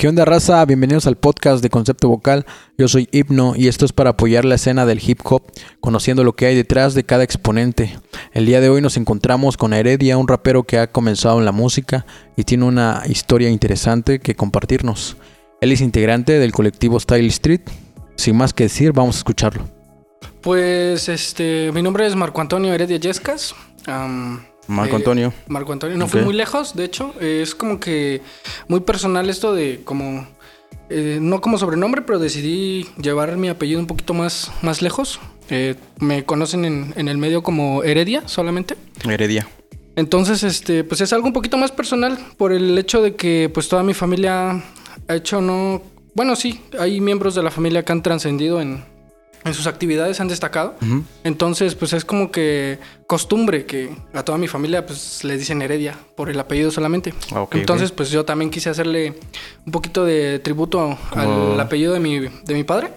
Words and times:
¿Qué 0.00 0.08
onda 0.08 0.24
raza? 0.24 0.64
Bienvenidos 0.64 1.06
al 1.06 1.16
podcast 1.16 1.62
de 1.62 1.68
Concepto 1.68 2.08
Vocal. 2.08 2.46
Yo 2.78 2.88
soy 2.88 3.06
Hipno 3.12 3.52
y 3.54 3.68
esto 3.68 3.84
es 3.84 3.92
para 3.92 4.08
apoyar 4.08 4.46
la 4.46 4.54
escena 4.54 4.86
del 4.86 4.98
hip 5.06 5.20
hop, 5.24 5.42
conociendo 5.80 6.24
lo 6.24 6.34
que 6.34 6.46
hay 6.46 6.56
detrás 6.56 6.94
de 6.94 7.04
cada 7.04 7.22
exponente. 7.22 7.98
El 8.32 8.46
día 8.46 8.62
de 8.62 8.70
hoy 8.70 8.80
nos 8.80 8.96
encontramos 8.96 9.58
con 9.58 9.74
Heredia, 9.74 10.16
un 10.16 10.26
rapero 10.26 10.62
que 10.62 10.78
ha 10.78 10.86
comenzado 10.86 11.38
en 11.38 11.44
la 11.44 11.52
música 11.52 12.06
y 12.34 12.44
tiene 12.44 12.64
una 12.64 13.02
historia 13.10 13.50
interesante 13.50 14.20
que 14.20 14.34
compartirnos. 14.34 15.18
Él 15.60 15.70
es 15.70 15.82
integrante 15.82 16.38
del 16.38 16.52
colectivo 16.52 16.98
Style 16.98 17.26
Street. 17.26 17.60
Sin 18.16 18.38
más 18.38 18.54
que 18.54 18.64
decir, 18.64 18.92
vamos 18.92 19.16
a 19.16 19.18
escucharlo. 19.18 19.68
Pues 20.40 21.10
este, 21.10 21.72
mi 21.74 21.82
nombre 21.82 22.06
es 22.06 22.16
Marco 22.16 22.40
Antonio 22.40 22.72
Heredia 22.72 22.96
Yescas. 22.96 23.54
am, 23.84 24.46
Marco 24.70 24.94
eh, 24.94 24.96
Antonio. 24.96 25.32
Marco 25.48 25.72
Antonio. 25.72 25.96
No 25.96 26.06
fui 26.08 26.20
Ok. 26.20 26.26
muy 26.26 26.34
lejos, 26.34 26.74
de 26.76 26.84
hecho. 26.84 27.14
eh, 27.20 27.40
es 27.42 27.54
como 27.54 27.78
que 27.80 28.20
muy 28.68 28.80
personal 28.80 29.28
esto 29.30 29.54
de 29.54 29.80
como... 29.84 30.26
eh, 30.88 31.18
no 31.20 31.40
como 31.40 31.58
sobrenombre, 31.58 32.02
pero 32.02 32.18
decidí 32.18 32.86
llevar 33.00 33.36
mi 33.36 33.48
apellido 33.48 33.80
un 33.80 33.86
poquito 33.86 34.14
más, 34.14 34.50
más 34.62 34.82
lejos. 34.82 35.20
Eh, 35.50 35.74
me 35.98 36.24
conocen 36.24 36.64
en, 36.64 36.92
en 36.96 37.08
el 37.08 37.18
medio 37.18 37.42
como 37.42 37.82
Heredia 37.82 38.26
solamente. 38.26 38.76
Heredia. 39.08 39.48
Entonces, 39.96 40.42
este, 40.44 40.84
pues 40.84 41.00
es 41.00 41.12
algo 41.12 41.26
un 41.26 41.32
poquito 41.32 41.56
más 41.58 41.72
personal 41.72 42.16
por 42.36 42.52
el 42.52 42.78
hecho 42.78 43.02
de 43.02 43.16
que 43.16 43.50
pues 43.52 43.68
toda 43.68 43.82
mi 43.82 43.92
familia 43.94 44.62
ha 45.08 45.14
hecho 45.14 45.40
no... 45.40 45.82
Bueno, 46.14 46.36
sí, 46.36 46.60
hay 46.78 47.00
miembros 47.00 47.34
de 47.34 47.42
la 47.42 47.50
familia 47.50 47.84
que 47.84 47.92
han 47.92 48.02
trascendido 48.02 48.60
en, 48.60 48.84
en 49.44 49.54
sus 49.54 49.66
actividades, 49.66 50.20
han 50.20 50.28
destacado. 50.28 50.74
Ujú. 50.82 51.02
Entonces, 51.24 51.74
pues 51.74 51.92
es 51.92 52.04
como 52.04 52.30
que 52.30 52.78
costumbre 53.06 53.64
que 53.66 53.90
a 54.12 54.22
toda 54.22 54.36
mi 54.38 54.48
familia 54.48 54.84
pues 54.86 55.24
le 55.24 55.36
dicen 55.38 55.62
Heredia 55.62 55.96
por 56.16 56.28
el 56.30 56.38
apellido 56.38 56.70
solamente. 56.70 57.14
Ah, 57.32 57.42
ok, 57.42 57.54
Entonces, 57.56 57.90
ok. 57.90 57.96
pues 57.96 58.10
yo 58.10 58.24
también 58.24 58.50
quise 58.50 58.68
hacerle 58.70 59.14
un 59.64 59.72
poquito 59.72 60.04
de 60.04 60.38
tributo 60.40 60.98
Como- 61.10 61.52
al 61.54 61.60
apellido 61.60 61.92
de 61.94 62.00
mi, 62.00 62.18
de 62.20 62.54
mi 62.54 62.64
padre. 62.64 62.92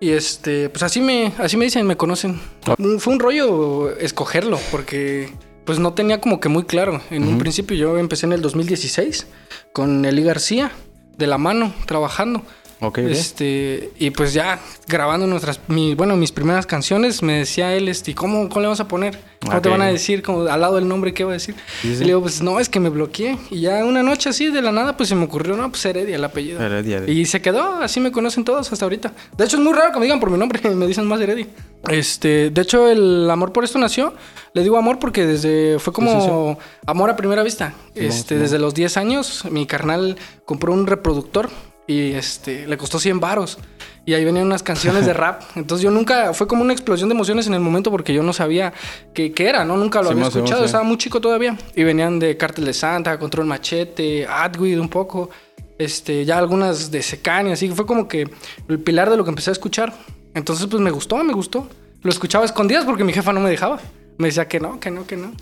Y 0.00 0.10
este, 0.10 0.68
pues 0.68 0.82
así 0.82 1.00
me, 1.00 1.32
así 1.38 1.56
me 1.56 1.64
dicen, 1.64 1.86
me 1.86 1.96
conocen. 1.96 2.40
Ah. 2.66 2.74
Fue 2.98 3.12
un 3.14 3.18
rollo 3.20 3.96
escogerlo, 3.98 4.58
porque 4.70 5.30
pues 5.64 5.78
no 5.78 5.94
tenía 5.94 6.20
como 6.20 6.38
que 6.38 6.48
muy 6.48 6.64
claro. 6.64 7.00
En 7.10 7.22
un 7.24 7.30
Ujú. 7.30 7.38
principio 7.38 7.76
yo 7.76 7.98
empecé 7.98 8.26
en 8.26 8.32
el 8.32 8.42
2016 8.42 9.26
con 9.72 10.04
Eli 10.04 10.22
García, 10.22 10.70
de 11.16 11.26
la 11.26 11.38
mano, 11.38 11.72
trabajando. 11.86 12.42
Ok, 12.80 12.98
ok. 12.98 13.10
Este, 13.10 13.90
y 13.98 14.10
pues 14.10 14.34
ya 14.34 14.58
grabando 14.86 15.26
nuestras, 15.26 15.60
mi, 15.68 15.94
bueno, 15.94 16.14
mis 16.16 16.30
primeras 16.30 16.66
canciones, 16.66 17.22
me 17.22 17.38
decía 17.38 17.74
él, 17.74 17.88
este, 17.88 18.10
¿y 18.10 18.14
¿cómo, 18.14 18.48
cómo 18.50 18.60
le 18.60 18.68
vas 18.68 18.80
a 18.80 18.86
poner? 18.88 19.18
¿Cómo 19.40 19.60
te 19.62 19.68
Ok. 19.68 19.72
van 19.72 19.82
a 19.82 19.86
decir? 19.86 20.22
Como 20.22 20.42
al 20.46 20.60
lado 20.60 20.74
del 20.76 20.86
nombre, 20.86 21.14
¿qué 21.14 21.24
va 21.24 21.30
a 21.30 21.34
decir? 21.34 21.54
Sí, 21.80 21.88
sí. 21.88 21.94
Y 21.94 21.98
le 22.00 22.04
digo, 22.06 22.20
pues 22.20 22.42
no, 22.42 22.60
es 22.60 22.68
que 22.68 22.78
me 22.78 22.90
bloqueé. 22.90 23.38
Y 23.50 23.60
ya 23.62 23.82
una 23.84 24.02
noche 24.02 24.28
así, 24.28 24.50
de 24.50 24.60
la 24.60 24.72
nada, 24.72 24.94
pues 24.96 25.08
se 25.08 25.14
me 25.14 25.24
ocurrió, 25.24 25.56
no, 25.56 25.70
pues 25.70 25.84
Heredia, 25.86 26.16
el 26.16 26.24
apellido. 26.24 26.60
Heredia. 26.60 27.02
Y 27.06 27.24
se 27.24 27.40
quedó, 27.40 27.76
así 27.76 27.98
me 27.98 28.12
conocen 28.12 28.44
todos 28.44 28.70
hasta 28.70 28.84
ahorita. 28.84 29.12
De 29.38 29.44
hecho, 29.46 29.56
es 29.56 29.62
muy 29.62 29.72
raro 29.72 29.92
que 29.92 29.98
me 29.98 30.04
digan 30.04 30.20
por 30.20 30.30
mi 30.30 30.36
nombre, 30.38 30.60
me 30.74 30.86
dicen 30.86 31.06
más 31.06 31.18
Heredia. 31.20 31.46
Este, 31.88 32.50
de 32.50 32.60
hecho, 32.60 32.90
el 32.90 33.30
amor 33.30 33.52
por 33.52 33.64
esto 33.64 33.78
nació. 33.78 34.12
Le 34.52 34.62
digo 34.62 34.76
amor 34.76 34.98
porque 34.98 35.24
desde 35.26 35.78
fue 35.78 35.92
como 35.94 36.58
amor 36.86 37.08
a 37.08 37.16
primera 37.16 37.42
vista. 37.42 37.72
Este, 37.94 38.28
Simón. 38.34 38.42
desde 38.42 38.58
los 38.58 38.74
10 38.74 38.96
años, 38.98 39.44
mi 39.50 39.66
carnal 39.66 40.16
compró 40.44 40.72
un 40.74 40.86
reproductor 40.86 41.48
y 41.86 42.12
este 42.12 42.66
le 42.66 42.76
costó 42.76 42.98
100 42.98 43.20
varos. 43.20 43.58
Y 44.04 44.14
ahí 44.14 44.24
venían 44.24 44.46
unas 44.46 44.62
canciones 44.62 45.04
de 45.04 45.12
rap. 45.14 45.42
Entonces 45.56 45.82
yo 45.82 45.90
nunca, 45.90 46.32
fue 46.32 46.46
como 46.46 46.62
una 46.62 46.72
explosión 46.72 47.08
de 47.08 47.14
emociones 47.14 47.46
en 47.46 47.54
el 47.54 47.60
momento 47.60 47.90
porque 47.90 48.14
yo 48.14 48.22
no 48.22 48.32
sabía 48.32 48.72
qué, 49.12 49.32
qué 49.32 49.48
era, 49.48 49.64
¿no? 49.64 49.76
Nunca 49.76 50.00
lo 50.02 50.10
había 50.10 50.26
escuchado, 50.26 50.60
sí. 50.60 50.66
estaba 50.66 50.84
muy 50.84 50.96
chico 50.96 51.20
todavía. 51.20 51.56
Y 51.74 51.82
venían 51.84 52.18
de 52.18 52.36
Cártel 52.36 52.64
de 52.64 52.72
Santa, 52.72 53.18
Control 53.18 53.46
Machete, 53.46 54.26
Adweed 54.26 54.78
un 54.78 54.88
poco. 54.88 55.30
Este, 55.78 56.24
ya 56.24 56.38
algunas 56.38 56.90
de 56.90 57.02
Secani, 57.02 57.52
así 57.52 57.68
que 57.68 57.74
fue 57.74 57.84
como 57.84 58.08
que 58.08 58.30
el 58.68 58.78
pilar 58.80 59.10
de 59.10 59.16
lo 59.16 59.24
que 59.24 59.30
empecé 59.30 59.50
a 59.50 59.52
escuchar. 59.52 59.92
Entonces, 60.34 60.66
pues 60.66 60.80
me 60.80 60.90
gustó, 60.90 61.22
me 61.22 61.32
gustó. 61.32 61.68
Lo 62.02 62.10
escuchaba 62.10 62.44
a 62.44 62.46
escondidas 62.46 62.84
porque 62.84 63.04
mi 63.04 63.12
jefa 63.12 63.32
no 63.32 63.40
me 63.40 63.50
dejaba. 63.50 63.80
Me 64.18 64.28
decía 64.28 64.48
que 64.48 64.60
no, 64.60 64.78
que 64.80 64.90
no, 64.90 65.06
que 65.06 65.16
no. 65.16 65.32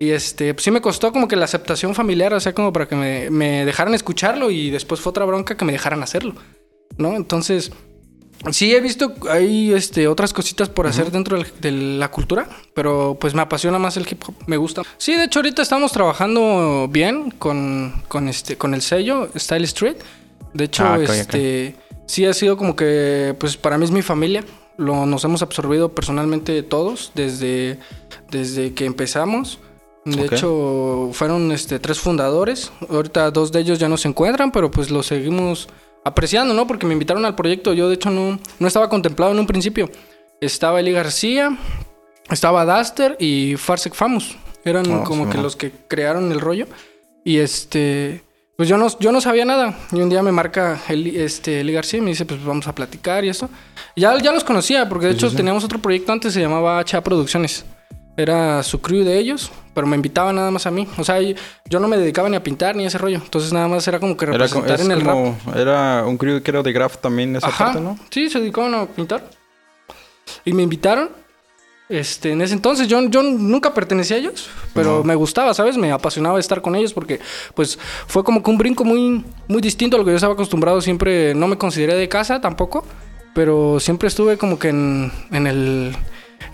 Y 0.00 0.10
este, 0.10 0.52
pues 0.54 0.64
sí 0.64 0.70
me 0.70 0.80
costó 0.80 1.12
como 1.12 1.28
que 1.28 1.36
la 1.36 1.44
aceptación 1.44 1.94
familiar, 1.94 2.34
o 2.34 2.40
sea, 2.40 2.52
como 2.52 2.72
para 2.72 2.88
que 2.88 2.96
me, 2.96 3.30
me 3.30 3.64
dejaran 3.64 3.94
escucharlo 3.94 4.50
y 4.50 4.70
después 4.70 5.00
fue 5.00 5.10
otra 5.10 5.24
bronca 5.24 5.56
que 5.56 5.64
me 5.64 5.72
dejaran 5.72 6.02
hacerlo, 6.02 6.34
¿no? 6.98 7.14
Entonces, 7.14 7.70
sí 8.50 8.74
he 8.74 8.80
visto, 8.80 9.14
hay 9.30 9.72
este, 9.72 10.08
otras 10.08 10.32
cositas 10.32 10.68
por 10.68 10.86
hacer 10.88 11.10
dentro 11.12 11.38
del- 11.38 11.46
de 11.60 11.70
la 11.70 12.10
cultura, 12.10 12.48
pero 12.74 13.16
pues 13.20 13.34
me 13.34 13.42
apasiona 13.42 13.78
más 13.78 13.96
el 13.96 14.06
hip 14.10 14.20
hop, 14.26 14.34
me 14.46 14.56
gusta. 14.56 14.82
Sí, 14.98 15.14
de 15.14 15.24
hecho 15.24 15.38
ahorita 15.38 15.62
estamos 15.62 15.92
trabajando 15.92 16.88
bien 16.90 17.30
con, 17.30 18.02
con, 18.08 18.28
este, 18.28 18.56
con 18.58 18.74
el 18.74 18.82
sello 18.82 19.28
Style 19.36 19.64
Street. 19.64 19.96
De 20.52 20.64
hecho, 20.64 20.84
Ah, 20.84 20.98
este, 21.00 21.76
sí 22.06 22.26
ha 22.26 22.34
sido 22.34 22.56
como 22.56 22.74
que, 22.76 23.34
pues 23.38 23.56
para 23.56 23.78
mí 23.78 23.84
es 23.84 23.90
mi 23.92 24.02
familia. 24.02 24.44
Lo, 24.76 25.06
nos 25.06 25.24
hemos 25.24 25.40
absorbido 25.42 25.94
personalmente 25.94 26.62
todos 26.64 27.12
desde, 27.14 27.78
desde 28.30 28.74
que 28.74 28.84
empezamos. 28.86 29.60
De 30.04 30.26
Ok. 30.26 30.32
hecho, 30.32 31.10
fueron 31.12 31.50
este, 31.52 31.78
tres 31.78 31.98
fundadores. 31.98 32.70
Ahorita 32.88 33.30
dos 33.30 33.52
de 33.52 33.60
ellos 33.60 33.78
ya 33.78 33.88
no 33.88 33.96
se 33.96 34.08
encuentran, 34.08 34.52
pero 34.52 34.70
pues 34.70 34.90
los 34.90 35.06
seguimos 35.06 35.68
apreciando, 36.04 36.52
¿no? 36.54 36.66
Porque 36.66 36.86
me 36.86 36.92
invitaron 36.92 37.24
al 37.24 37.34
proyecto. 37.34 37.72
Yo, 37.72 37.88
de 37.88 37.94
hecho, 37.94 38.10
no, 38.10 38.38
no 38.58 38.66
estaba 38.68 38.88
contemplado 38.88 39.32
en 39.32 39.38
un 39.38 39.46
principio. 39.46 39.90
Estaba 40.40 40.80
Eli 40.80 40.92
García, 40.92 41.56
estaba 42.30 42.64
Duster 42.64 43.16
y 43.18 43.56
Farsec 43.56 43.94
Famous. 43.94 44.36
Eran 44.64 44.84
Oh, 44.90 45.04
como 45.04 45.24
sí, 45.24 45.30
que 45.30 45.36
bueno. 45.36 45.42
los 45.42 45.56
que 45.56 45.72
crearon 45.88 46.30
el 46.32 46.40
rollo. 46.40 46.66
Y 47.24 47.38
este... 47.38 48.22
Pues 48.56 48.68
yo 48.68 48.76
no, 48.78 48.86
yo 49.00 49.10
no 49.10 49.20
sabía 49.20 49.44
nada. 49.44 49.76
Y 49.90 49.96
un 50.00 50.08
día 50.08 50.22
me 50.22 50.30
marca 50.30 50.80
Eli, 50.88 51.18
este, 51.18 51.60
Eli 51.60 51.72
García 51.72 51.98
y 51.98 52.02
me 52.02 52.10
dice, 52.10 52.24
pues 52.24 52.44
vamos 52.44 52.68
a 52.68 52.74
platicar 52.74 53.24
y 53.24 53.28
eso. 53.30 53.50
Y 53.96 54.02
ya, 54.02 54.16
ya 54.18 54.30
los 54.32 54.44
conocía, 54.44 54.88
porque 54.88 55.06
de 55.06 55.12
Sí, 55.12 55.16
hecho 55.18 55.30
sí. 55.30 55.36
teníamos 55.36 55.64
otro 55.64 55.80
proyecto 55.80 56.12
antes, 56.12 56.32
se 56.34 56.40
llamaba 56.40 56.78
HA 56.78 57.02
Producciones. 57.02 57.64
Era 58.16 58.62
su 58.62 58.80
crew 58.80 59.02
de 59.02 59.18
ellos, 59.18 59.50
pero 59.74 59.86
me 59.86 59.96
invitaban 59.96 60.36
nada 60.36 60.50
más 60.50 60.66
a 60.66 60.70
mí. 60.70 60.86
O 60.98 61.04
sea, 61.04 61.18
yo 61.20 61.80
no 61.80 61.88
me 61.88 61.96
dedicaba 61.98 62.28
ni 62.28 62.36
a 62.36 62.42
pintar 62.42 62.76
ni 62.76 62.84
a 62.84 62.88
ese 62.88 62.98
rollo. 62.98 63.18
Entonces 63.22 63.52
nada 63.52 63.68
más 63.68 63.86
era 63.88 63.98
como 64.00 64.16
que 64.16 64.24
Era, 64.24 64.34
representar 64.34 64.78
es 64.80 64.86
en 64.86 64.92
el 64.92 65.00
rap. 65.00 65.14
como- 65.14 65.36
era 65.56 66.04
un 66.06 66.16
crew 66.16 66.40
que 66.42 66.50
era 66.50 66.62
de 66.62 66.72
graph 66.72 66.96
también 66.98 67.34
esa 67.36 67.48
Ajá. 67.48 67.64
parte, 67.66 67.80
¿no? 67.80 67.98
Sí, 68.10 68.30
se 68.30 68.38
dedicaban 68.40 68.74
a 68.74 68.86
pintar. 68.86 69.28
Y 70.44 70.52
me 70.52 70.62
invitaron. 70.62 71.10
Este, 71.86 72.32
en 72.32 72.40
ese 72.40 72.54
entonces 72.54 72.88
yo, 72.88 72.98
yo 73.10 73.22
nunca 73.22 73.74
pertenecía 73.74 74.16
a 74.16 74.18
ellos, 74.20 74.48
pero 74.72 74.98
No. 74.98 75.04
me 75.04 75.14
gustaba, 75.14 75.52
¿sabes? 75.52 75.76
Me 75.76 75.92
apasionaba 75.92 76.40
estar 76.40 76.62
con 76.62 76.74
ellos 76.74 76.94
porque 76.94 77.20
pues 77.54 77.78
fue 78.06 78.24
como 78.24 78.42
que 78.42 78.50
un 78.50 78.56
brinco 78.56 78.84
muy, 78.86 79.22
muy 79.48 79.60
distinto 79.60 79.96
a 79.96 79.98
lo 79.98 80.04
que 80.06 80.12
yo 80.12 80.16
estaba 80.16 80.32
acostumbrado. 80.32 80.80
Siempre 80.80 81.34
no 81.34 81.46
me 81.46 81.58
consideré 81.58 81.94
de 81.94 82.08
casa 82.08 82.40
tampoco, 82.40 82.86
pero 83.34 83.78
siempre 83.80 84.08
estuve 84.08 84.38
como 84.38 84.58
que 84.58 84.70
en, 84.70 85.12
en 85.30 85.46
el, 85.46 85.94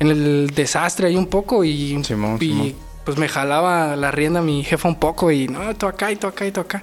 en 0.01 0.09
el 0.09 0.51
desastre 0.53 1.07
ahí 1.07 1.15
un 1.17 1.29
poco 1.29 1.63
y, 1.63 2.03
Simón, 2.03 2.37
y 2.41 2.49
Simón. 2.49 2.75
Pues 3.05 3.17
me 3.19 3.29
jalaba 3.29 3.97
la 3.97 4.11
rienda 4.11 4.43
mi 4.43 4.63
jefa 4.63 4.89
un 4.89 4.97
poco 5.01 5.31
y 5.31 5.49
no, 5.49 5.75
tú 5.77 5.87
acá 5.87 6.13
y 6.13 6.17
tú 6.17 6.27
acá 6.27 6.47
y 6.47 6.53
tú 6.53 6.61
acá. 6.61 6.83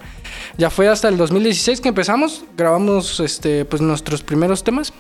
Ya 0.58 0.70
fue 0.70 0.88
hasta 0.88 1.08
el 1.08 1.18
2016 1.18 1.82
que 1.82 1.90
empezamos, 1.90 2.44
grabamos 2.58 3.20
este, 3.20 3.66
pues 3.66 3.82
nuestros 3.82 4.24
primeros 4.24 4.64
temas. 4.64 4.94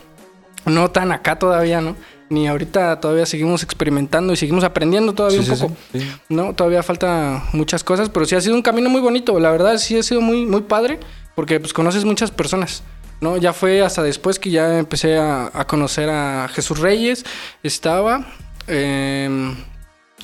No 0.65 0.91
tan 0.91 1.11
acá 1.11 1.39
todavía, 1.39 1.79
¿no? 1.81 1.95
Ni 2.29 2.47
ahorita 2.47 2.99
todavía 2.99 3.25
seguimos 3.25 3.63
experimentando 3.63 4.33
y 4.33 4.35
seguimos 4.35 4.65
aprendiendo 4.65 5.13
todavía 5.13 5.41
Sí, 5.41 5.49
un 5.51 5.55
sí, 5.57 5.63
poco. 5.63 5.75
sí, 5.93 5.99
sí. 6.01 6.11
No, 6.27 6.53
todavía 6.53 6.83
falta 6.83 7.45
muchas 7.53 7.85
cosas, 7.85 8.09
pero 8.09 8.25
sí 8.25 8.35
ha 8.35 8.41
sido 8.41 8.53
un 8.55 8.61
camino 8.61 8.89
muy 8.89 8.99
bonito. 8.99 9.39
La 9.39 9.49
verdad, 9.49 9.77
sí 9.77 9.97
ha 9.97 10.03
sido 10.03 10.19
muy, 10.19 10.45
muy 10.45 10.61
padre 10.61 10.99
porque 11.35 11.59
pues 11.61 11.71
conoces 11.71 12.03
muchas 12.03 12.31
personas. 12.31 12.83
¿no? 13.21 13.37
Ya 13.37 13.53
fue 13.53 13.81
hasta 13.81 14.03
después 14.03 14.39
que 14.39 14.51
ya 14.51 14.77
empecé 14.77 15.17
a, 15.17 15.49
a 15.53 15.65
conocer 15.65 16.09
a 16.09 16.47
Jesús 16.49 16.79
Reyes, 16.79 17.25
estaba 17.63 18.25
em, 18.67 19.55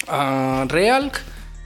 a 0.08 0.66
Real 0.68 1.12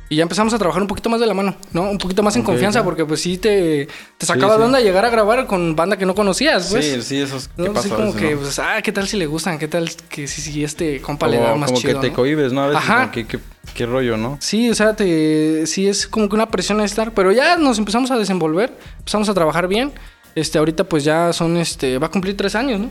y 0.09 0.16
ya 0.16 0.24
empezamos 0.24 0.53
a 0.53 0.58
trabajar 0.58 0.81
un 0.81 0.88
poquito 0.88 1.09
más 1.09 1.20
de 1.20 1.25
la 1.28 1.34
mano, 1.34 1.56
¿no? 1.74 1.90
Un 1.90 1.98
poquito 1.98 2.24
más 2.24 2.34
en 2.38 2.44
confianza 2.44 2.81
porque 2.84 3.03
pues 3.03 3.22
sí 3.22 3.38
te, 3.38 3.90
te 4.18 4.25
sacaba 4.25 4.53
Sí, 4.53 4.59
de 4.59 4.64
sí. 4.64 4.66
onda 4.68 4.80
llegar 4.80 5.03
a 5.03 5.09
grabar 5.09 5.46
con 5.48 5.75
banda 5.75 5.98
que 5.98 6.06
no 6.06 6.16
conocías, 6.16 6.69
pues. 6.72 6.86
Sí, 6.86 7.01
sí, 7.01 7.22
eso 7.22 7.36
es 7.38 7.50
¿no? 7.57 7.66
¿qué 7.66 7.69
pasa 7.72 7.80
Así 7.88 7.92
a 7.92 7.95
como 7.98 8.13
veces, 8.13 8.22
que, 8.22 8.36
no? 8.36 8.42
pues, 8.42 8.60
ah, 8.60 8.81
¿qué 8.81 8.92
tal 8.94 9.07
si 9.07 9.18
le 9.18 9.25
gustan? 9.25 9.60
¿Qué 9.60 9.68
tal 9.68 9.89
que 10.10 10.28
si, 10.28 10.42
si 10.42 10.63
este 10.63 11.01
compa 11.01 11.28
le 11.28 11.38
da 11.39 11.56
más 11.56 11.69
como 11.72 11.81
chido, 11.81 11.95
que 12.00 12.07
te 12.07 12.10
¿no? 12.12 12.16
cohibes, 12.16 12.54
¿no? 12.54 12.62
A 12.63 12.68
veces, 12.68 12.84
Ajá. 12.84 13.00
como 13.01 13.12
que, 13.12 13.28
que- 13.28 13.39
qué 13.74 13.86
rollo, 13.86 14.16
¿no? 14.16 14.38
Sí, 14.40 14.69
o 14.69 14.75
sea, 14.75 14.95
te, 14.95 15.68
sí 15.68 15.90
es 15.90 16.07
como 16.07 16.30
que 16.30 16.36
una 16.36 16.50
presión 16.50 16.80
a 16.80 16.86
estar, 16.86 17.12
pero 17.13 17.33
ya 17.33 17.57
nos 17.57 17.78
empezamos 17.78 18.10
a 18.10 18.18
desenvolver, 18.18 18.74
empezamos 19.00 19.28
a 19.28 19.33
trabajar 19.33 19.68
bien. 19.68 19.92
Este, 20.36 20.57
ahorita 20.57 20.83
pues 20.86 21.04
ya 21.04 21.33
son, 21.33 21.57
este, 21.57 21.98
va 21.98 22.07
a 22.07 22.12
cumplir 22.12 22.38
tres 22.38 22.56
años, 22.56 22.80
¿no? 22.80 22.90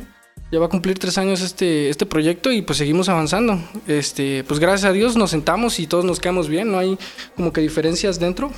Ya 0.52 0.60
va 0.60 0.66
a 0.66 0.68
cumplir 0.68 0.98
tres 0.98 1.18
años 1.18 1.40
este, 1.40 1.88
este 1.90 2.06
proyecto 2.06 2.52
y 2.52 2.62
pues 2.62 2.78
seguimos 2.78 3.08
avanzando. 3.08 3.58
Este, 3.88 4.44
pues 4.44 4.60
gracias 4.60 4.88
a 4.88 4.92
Dios 4.92 5.16
nos 5.16 5.30
sentamos 5.30 5.80
y 5.80 5.86
todos 5.86 6.04
nos 6.04 6.20
quedamos 6.20 6.48
bien, 6.48 6.70
no 6.70 6.78
hay 6.78 6.98
como 7.34 7.52
que 7.52 7.60
diferencias 7.60 8.20
dentro. 8.20 8.50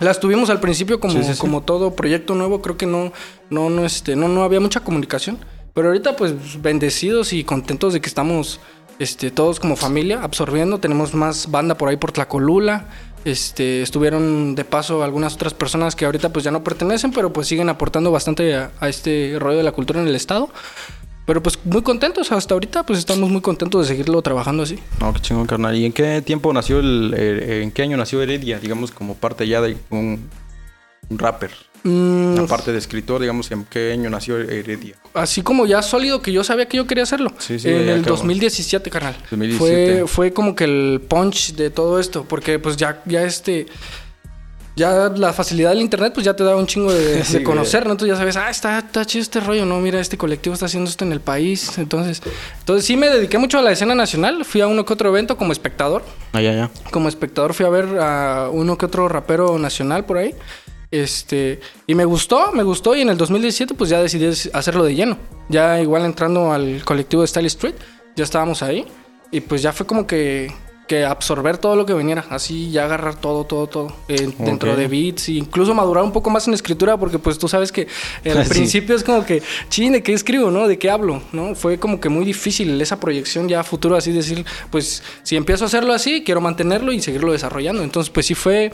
Las 0.00 0.20
tuvimos 0.20 0.48
al 0.48 0.58
principio 0.58 1.00
como, 1.00 1.12
Sí, 1.12 1.22
sí, 1.22 1.34
sí. 1.34 1.38
como 1.38 1.62
todo 1.62 1.94
proyecto 1.94 2.34
nuevo, 2.34 2.62
creo 2.62 2.76
que 2.76 2.86
no, 2.86 3.12
no, 3.50 3.68
no, 3.68 3.84
este, 3.84 4.16
no, 4.16 4.28
no 4.28 4.42
había 4.42 4.58
mucha 4.58 4.80
comunicación. 4.80 5.38
Pero 5.74 5.88
ahorita 5.88 6.16
pues 6.16 6.60
bendecidos 6.60 7.32
y 7.32 7.44
contentos 7.44 7.92
de 7.92 8.00
que 8.00 8.08
estamos 8.08 8.58
este, 8.98 9.30
todos 9.30 9.60
como 9.60 9.76
familia, 9.76 10.22
absorbiendo. 10.22 10.78
Tenemos 10.78 11.14
más 11.14 11.50
banda 11.50 11.76
por 11.76 11.88
ahí 11.88 11.96
por 11.96 12.12
Tlacolula. 12.12 12.86
Este, 13.24 13.82
estuvieron 13.82 14.54
de 14.54 14.64
paso 14.64 15.02
algunas 15.02 15.34
otras 15.34 15.54
personas 15.54 15.94
que 15.94 16.04
ahorita 16.04 16.32
pues 16.32 16.44
ya 16.44 16.50
no 16.50 16.64
pertenecen, 16.64 17.12
pero 17.12 17.32
pues 17.32 17.46
siguen 17.46 17.68
aportando 17.68 18.10
bastante 18.10 18.54
a, 18.56 18.72
a 18.80 18.88
este 18.88 19.36
rollo 19.38 19.58
de 19.58 19.62
la 19.62 19.72
cultura 19.72 20.00
en 20.00 20.08
el 20.08 20.16
estado. 20.16 20.50
Pero 21.24 21.40
pues 21.42 21.58
muy 21.64 21.82
contentos, 21.82 22.32
hasta 22.32 22.54
ahorita 22.54 22.84
pues 22.84 22.98
estamos 22.98 23.30
muy 23.30 23.40
contentos 23.40 23.82
de 23.82 23.94
seguirlo 23.94 24.20
trabajando 24.22 24.64
así. 24.64 24.78
No, 25.00 25.12
qué 25.12 25.20
chingón, 25.20 25.46
carnal. 25.46 25.76
¿Y 25.76 25.84
en 25.86 25.92
qué 25.92 26.20
tiempo 26.20 26.52
nació 26.52 26.80
el, 26.80 27.14
eh, 27.16 27.62
en 27.62 27.70
qué 27.70 27.82
año 27.82 27.96
nació 27.96 28.20
Heredia, 28.22 28.58
digamos, 28.58 28.90
como 28.90 29.14
parte 29.14 29.46
ya 29.46 29.60
de 29.60 29.76
un, 29.90 30.28
un 31.08 31.18
rapper? 31.18 31.50
Mm, 31.84 32.38
Aparte 32.38 32.70
de 32.70 32.78
escritor, 32.78 33.20
digamos, 33.20 33.50
¿en 33.50 33.64
qué 33.64 33.90
año 33.92 34.08
nació 34.08 34.38
Heredia? 34.38 34.94
así 35.14 35.42
como 35.42 35.66
ya 35.66 35.82
sólido 35.82 36.22
que 36.22 36.30
yo 36.32 36.44
sabía 36.44 36.66
que 36.66 36.76
yo 36.76 36.86
quería 36.86 37.02
hacerlo. 37.02 37.32
Sí, 37.38 37.58
sí, 37.58 37.68
en 37.70 37.88
el 37.88 38.00
acabó. 38.02 38.16
2017, 38.16 38.88
carnal. 38.90 39.16
2017. 39.30 39.98
Fue, 40.02 40.06
fue 40.08 40.32
como 40.32 40.54
que 40.54 40.64
el 40.64 41.00
punch 41.08 41.54
de 41.54 41.70
todo 41.70 41.98
esto, 41.98 42.24
porque 42.28 42.58
pues 42.58 42.76
ya, 42.76 43.02
ya 43.06 43.22
este... 43.24 43.66
Ya 44.74 45.10
la 45.14 45.34
facilidad 45.34 45.68
del 45.68 45.82
internet 45.82 46.12
pues 46.14 46.24
ya 46.24 46.34
te 46.34 46.44
da 46.44 46.56
un 46.56 46.66
chingo 46.66 46.90
de, 46.90 47.22
Sí, 47.24 47.32
de 47.34 47.38
güey. 47.40 47.44
conocer, 47.44 47.84
¿no? 47.84 47.92
Entonces 47.92 48.14
ya 48.16 48.18
sabes, 48.18 48.36
ah, 48.38 48.48
está, 48.48 48.78
está 48.78 49.04
chido 49.04 49.20
este 49.20 49.38
rollo, 49.40 49.66
¿no? 49.66 49.78
Mira, 49.80 50.00
este 50.00 50.16
colectivo 50.16 50.54
está 50.54 50.64
haciendo 50.64 50.88
esto 50.88 51.04
en 51.04 51.12
el 51.12 51.20
país. 51.20 51.76
Entonces, 51.76 52.22
entonces 52.60 52.86
sí 52.86 52.96
me 52.96 53.10
dediqué 53.10 53.36
mucho 53.36 53.58
a 53.58 53.62
la 53.62 53.70
escena 53.72 53.94
nacional. 53.94 54.46
Fui 54.46 54.62
a 54.62 54.68
uno 54.68 54.86
que 54.86 54.94
otro 54.94 55.10
evento 55.10 55.36
como 55.36 55.52
espectador. 55.52 56.02
Ah, 56.32 56.40
ya, 56.40 56.54
ya. 56.54 56.70
Como 56.90 57.10
espectador 57.10 57.52
fui 57.52 57.66
a 57.66 57.68
ver 57.68 57.84
a 58.00 58.48
uno 58.50 58.78
que 58.78 58.86
otro 58.86 59.10
rapero 59.10 59.58
nacional 59.58 60.06
por 60.06 60.16
ahí. 60.16 60.34
Este, 60.92 61.58
y 61.86 61.94
me 61.96 62.04
gustó, 62.04 62.52
me 62.52 62.62
gustó. 62.62 62.94
Y 62.94 63.00
en 63.00 63.08
el 63.08 63.16
2017, 63.16 63.74
pues 63.74 63.90
ya 63.90 64.00
decidí 64.00 64.26
hacerlo 64.52 64.84
de 64.84 64.94
lleno. 64.94 65.18
Ya 65.48 65.80
igual 65.80 66.04
entrando 66.04 66.52
al 66.52 66.84
colectivo 66.84 67.22
de 67.22 67.28
Style 67.28 67.46
Street, 67.46 67.74
ya 68.14 68.22
estábamos 68.24 68.62
ahí. 68.62 68.86
Y 69.30 69.40
pues 69.40 69.62
ya 69.62 69.72
fue 69.72 69.86
como 69.86 70.06
que, 70.06 70.52
que 70.86 71.06
absorber 71.06 71.56
todo 71.56 71.74
lo 71.76 71.86
que 71.86 71.94
viniera. 71.94 72.26
Así 72.28 72.70
ya 72.70 72.84
agarrar 72.84 73.14
todo, 73.14 73.44
todo, 73.44 73.66
todo. 73.66 73.96
eh, 74.08 74.30
Dentro 74.38 74.76
de 74.76 74.86
beats. 74.86 75.30
E 75.30 75.32
incluso 75.32 75.72
madurar 75.72 76.04
un 76.04 76.12
poco 76.12 76.28
más 76.28 76.46
en 76.46 76.52
escritura, 76.52 76.98
porque 76.98 77.18
pues 77.18 77.38
tú 77.38 77.48
sabes 77.48 77.72
que 77.72 77.88
al 78.26 78.44
Sí. 78.44 78.50
principio 78.50 78.94
es 78.94 79.02
como 79.02 79.24
que, 79.24 79.42
ching, 79.70 79.92
¿de 79.92 80.02
qué 80.02 80.12
escribo, 80.12 80.50
no? 80.50 80.68
¿De 80.68 80.78
qué 80.78 80.90
hablo? 80.90 81.22
¿no? 81.32 81.54
Fue 81.54 81.78
como 81.78 81.98
que 81.98 82.10
muy 82.10 82.26
difícil 82.26 82.78
esa 82.82 83.00
proyección 83.00 83.48
ya 83.48 83.60
a 83.60 83.64
futuro, 83.64 83.96
así 83.96 84.12
decir, 84.12 84.44
pues 84.70 85.02
si 85.22 85.36
empiezo 85.36 85.64
a 85.64 85.68
hacerlo 85.68 85.94
así, 85.94 86.22
quiero 86.22 86.42
mantenerlo 86.42 86.92
y 86.92 87.00
seguirlo 87.00 87.32
desarrollando. 87.32 87.82
Entonces, 87.82 88.10
pues 88.10 88.26
sí 88.26 88.34
fue, 88.34 88.70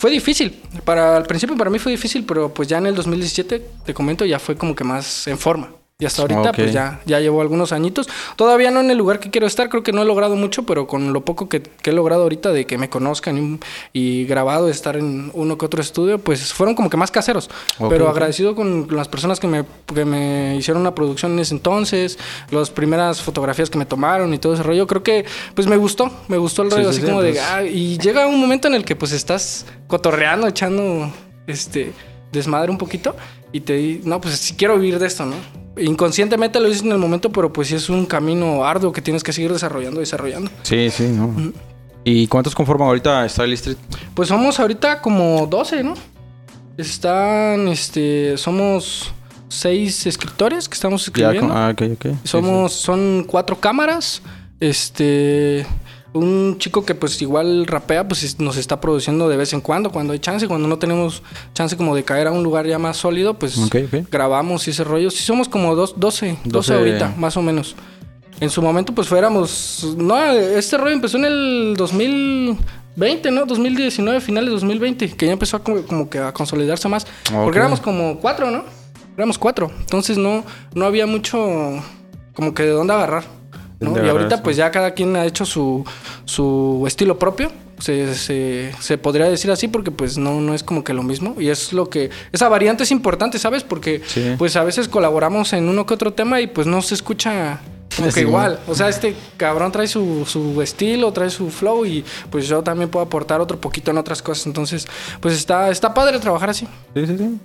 fue 0.00 0.10
difícil. 0.10 0.58
Para, 0.86 1.18
al 1.18 1.26
principio 1.26 1.58
para 1.58 1.68
mí 1.68 1.78
fue 1.78 1.92
difícil, 1.92 2.24
pero 2.24 2.54
pues 2.54 2.66
ya 2.66 2.78
en 2.78 2.86
el 2.86 2.94
2017, 2.94 3.62
te 3.84 3.92
comento, 3.92 4.24
ya 4.24 4.38
fue 4.38 4.56
como 4.56 4.74
que 4.74 4.82
más 4.82 5.26
en 5.26 5.36
forma. 5.36 5.74
Y 6.00 6.06
hasta 6.06 6.22
ahorita, 6.22 6.52
pues 6.52 6.72
ya, 6.72 7.00
ya 7.06 7.20
llevo 7.20 7.40
algunos 7.42 7.72
añitos. 7.72 8.08
Todavía 8.36 8.70
no 8.70 8.80
en 8.80 8.90
el 8.90 8.98
lugar 8.98 9.20
que 9.20 9.30
quiero 9.30 9.46
estar, 9.46 9.68
creo 9.68 9.82
que 9.82 9.92
no 9.92 10.02
he 10.02 10.04
logrado 10.04 10.34
mucho, 10.34 10.64
pero 10.64 10.86
con 10.86 11.12
lo 11.12 11.24
poco 11.24 11.48
que, 11.48 11.62
que 11.62 11.90
he 11.90 11.92
logrado 11.92 12.22
ahorita 12.22 12.52
de 12.52 12.66
que 12.66 12.78
me 12.78 12.88
conozcan 12.88 13.60
y, 13.92 14.20
y 14.22 14.24
grabado, 14.24 14.68
estar 14.68 14.96
en 14.96 15.30
uno 15.34 15.58
que 15.58 15.66
otro 15.66 15.80
estudio, 15.80 16.18
pues 16.18 16.52
fueron 16.52 16.74
como 16.74 16.90
que 16.90 16.96
más 16.96 17.10
caseros. 17.10 17.50
Pero 17.88 18.08
agradecido 18.08 18.54
con 18.54 18.88
las 18.90 19.08
personas 19.08 19.38
que 19.38 19.46
me, 19.46 19.64
que 19.94 20.04
me 20.04 20.56
hicieron 20.56 20.80
una 20.80 20.94
producción 20.94 21.32
en 21.32 21.40
ese 21.40 21.54
entonces, 21.54 22.18
las 22.50 22.70
primeras 22.70 23.20
fotografías 23.20 23.70
que 23.70 23.78
me 23.78 23.86
tomaron 23.86 24.32
y 24.32 24.38
todo 24.38 24.54
ese 24.54 24.62
rollo. 24.62 24.86
Creo 24.86 25.02
que, 25.02 25.24
pues 25.54 25.66
me 25.66 25.76
gustó, 25.76 26.10
me 26.28 26.38
gustó 26.38 26.62
el 26.62 26.70
rollo, 26.70 26.84
sí, 26.84 26.90
así 26.90 27.00
sí, 27.00 27.06
como 27.06 27.22
de, 27.22 27.32
pues. 27.32 27.44
ah, 27.44 27.62
y 27.62 27.98
llega 27.98 28.26
un 28.26 28.40
momento 28.40 28.68
en 28.68 28.74
el 28.74 28.84
que 28.84 28.96
pues 28.96 29.12
estás 29.12 29.66
cotorreando, 29.86 30.46
echando, 30.46 31.12
este, 31.46 31.92
desmadre 32.32 32.70
un 32.70 32.78
poquito 32.78 33.16
y 33.52 33.60
te 33.60 33.74
di, 33.74 34.00
no, 34.04 34.20
pues 34.20 34.36
si 34.36 34.54
quiero 34.54 34.78
vivir 34.78 34.98
de 34.98 35.06
esto, 35.06 35.26
¿no? 35.26 35.34
Inconscientemente 35.76 36.60
lo 36.60 36.66
dices 36.68 36.82
en 36.84 36.92
el 36.92 36.98
momento, 36.98 37.30
pero 37.30 37.52
pues 37.52 37.68
sí 37.68 37.74
es 37.74 37.88
un 37.88 38.06
camino 38.06 38.64
arduo 38.64 38.92
que 38.92 39.00
tienes 39.02 39.22
que 39.22 39.32
seguir 39.32 39.52
desarrollando, 39.52 40.00
desarrollando. 40.00 40.50
Sí, 40.62 40.90
sí, 40.90 41.04
¿no? 41.08 41.52
¿Y 42.04 42.26
cuántos 42.28 42.54
conforman 42.54 42.88
ahorita 42.88 43.28
Style 43.28 43.52
Street? 43.54 43.76
Pues 44.14 44.28
somos 44.28 44.58
ahorita 44.58 45.00
como 45.00 45.46
12, 45.46 45.82
¿no? 45.82 45.94
Están, 46.76 47.68
este, 47.68 48.36
somos 48.36 49.12
seis 49.48 50.06
escritores 50.06 50.68
que 50.68 50.74
estamos 50.74 51.02
escribiendo. 51.02 51.52
ah, 51.52 51.70
ok, 51.72 51.82
ok. 51.94 52.02
Sí, 52.04 52.18
Somos, 52.24 52.72
son 52.72 53.24
cuatro 53.26 53.58
cámaras. 53.58 54.22
Este, 54.60 55.66
un 56.12 56.56
chico 56.58 56.84
que 56.84 56.94
pues 56.94 57.20
igual 57.22 57.66
rapea, 57.66 58.08
pues 58.08 58.22
es- 58.24 58.40
nos 58.40 58.56
está 58.56 58.80
produciendo 58.80 59.28
de 59.28 59.36
vez 59.36 59.52
en 59.52 59.60
cuando, 59.60 59.90
cuando 59.92 60.12
hay 60.12 60.18
chance, 60.18 60.48
cuando 60.48 60.66
no 60.68 60.78
tenemos 60.78 61.22
chance 61.54 61.76
como 61.76 61.94
de 61.94 62.02
caer 62.04 62.26
a 62.26 62.32
un 62.32 62.42
lugar 62.42 62.66
ya 62.66 62.78
más 62.78 62.96
sólido, 62.96 63.34
pues 63.38 63.56
grabamos 64.10 64.66
y 64.66 64.70
ese 64.72 64.82
rollo. 64.84 65.10
Sí 65.10 65.22
somos 65.22 65.48
como 65.48 65.74
dos, 65.76 65.94
12, 65.98 66.38
12, 66.44 66.50
12. 66.50 66.74
ahorita, 66.74 67.14
más 67.16 67.36
o 67.36 67.42
menos. 67.42 67.76
En 68.40 68.50
su 68.50 68.62
momento 68.62 68.94
pues 68.94 69.06
fuéramos, 69.06 69.94
no, 69.98 70.18
este 70.32 70.78
rollo 70.78 70.92
empezó 70.94 71.18
en 71.18 71.26
el 71.26 71.74
2020, 71.76 73.30
¿no? 73.30 73.46
2019, 73.46 74.20
finales 74.20 74.48
de 74.48 74.52
2020, 74.54 75.10
que 75.16 75.26
ya 75.26 75.32
empezó 75.32 75.58
a 75.58 75.62
como, 75.62 75.82
como 75.82 76.08
que 76.10 76.18
a 76.18 76.32
consolidarse 76.32 76.88
más. 76.88 77.06
Porque 77.44 77.58
éramos 77.58 77.80
como 77.80 78.18
cuatro, 78.18 78.50
¿no? 78.50 78.64
Éramos 79.16 79.38
cuatro. 79.38 79.70
Entonces 79.80 80.16
no, 80.16 80.44
no 80.74 80.86
había 80.86 81.06
mucho 81.06 81.38
como 82.34 82.54
que 82.54 82.62
de 82.62 82.70
dónde 82.70 82.94
agarrar. 82.94 83.24
Y 83.80 84.08
ahorita 84.08 84.42
pues 84.42 84.56
ya 84.56 84.70
cada 84.70 84.92
quien 84.92 85.16
ha 85.16 85.24
hecho 85.24 85.44
su, 85.46 85.84
su 86.24 86.84
estilo 86.86 87.18
propio. 87.18 87.50
Se, 87.78 88.14
se, 88.14 88.72
se 88.78 88.98
podría 88.98 89.24
decir 89.30 89.50
así 89.50 89.66
porque 89.66 89.90
pues 89.90 90.18
no, 90.18 90.42
no 90.42 90.52
es 90.52 90.62
como 90.62 90.84
que 90.84 90.92
lo 90.92 91.02
mismo. 91.02 91.36
Y 91.40 91.48
es 91.48 91.72
lo 91.72 91.88
que... 91.88 92.10
Esa 92.30 92.48
variante 92.50 92.82
es 92.82 92.90
importante, 92.90 93.38
¿sabes? 93.38 93.64
Porque 93.64 94.02
Sí. 94.06 94.34
pues 94.36 94.54
a 94.56 94.64
veces 94.64 94.86
colaboramos 94.88 95.54
en 95.54 95.66
uno 95.66 95.86
que 95.86 95.94
otro 95.94 96.12
tema 96.12 96.42
y 96.42 96.46
pues 96.46 96.66
no 96.66 96.82
se 96.82 96.94
escucha 96.94 97.60
como 97.96 98.10
que 98.10 98.20
igual. 98.20 98.60
O 98.66 98.74
sea, 98.74 98.88
este 98.88 99.14
cabrón 99.36 99.72
trae 99.72 99.88
su, 99.88 100.24
su 100.26 100.60
estilo, 100.62 101.12
trae 101.12 101.30
su 101.30 101.50
flow 101.50 101.84
y 101.84 102.04
pues 102.30 102.46
yo 102.46 102.62
también 102.62 102.90
puedo 102.90 103.04
aportar 103.04 103.40
otro 103.40 103.60
poquito 103.60 103.90
en 103.90 103.98
otras 103.98 104.22
cosas. 104.22 104.46
Entonces 104.46 104.86
pues 105.20 105.34
está, 105.34 105.70
está 105.70 105.92
padre 105.94 106.18
trabajar 106.18 106.50
así. 106.50 106.66
Sí, 106.94 107.06
sí, 107.06 107.18
sí. 107.18 107.38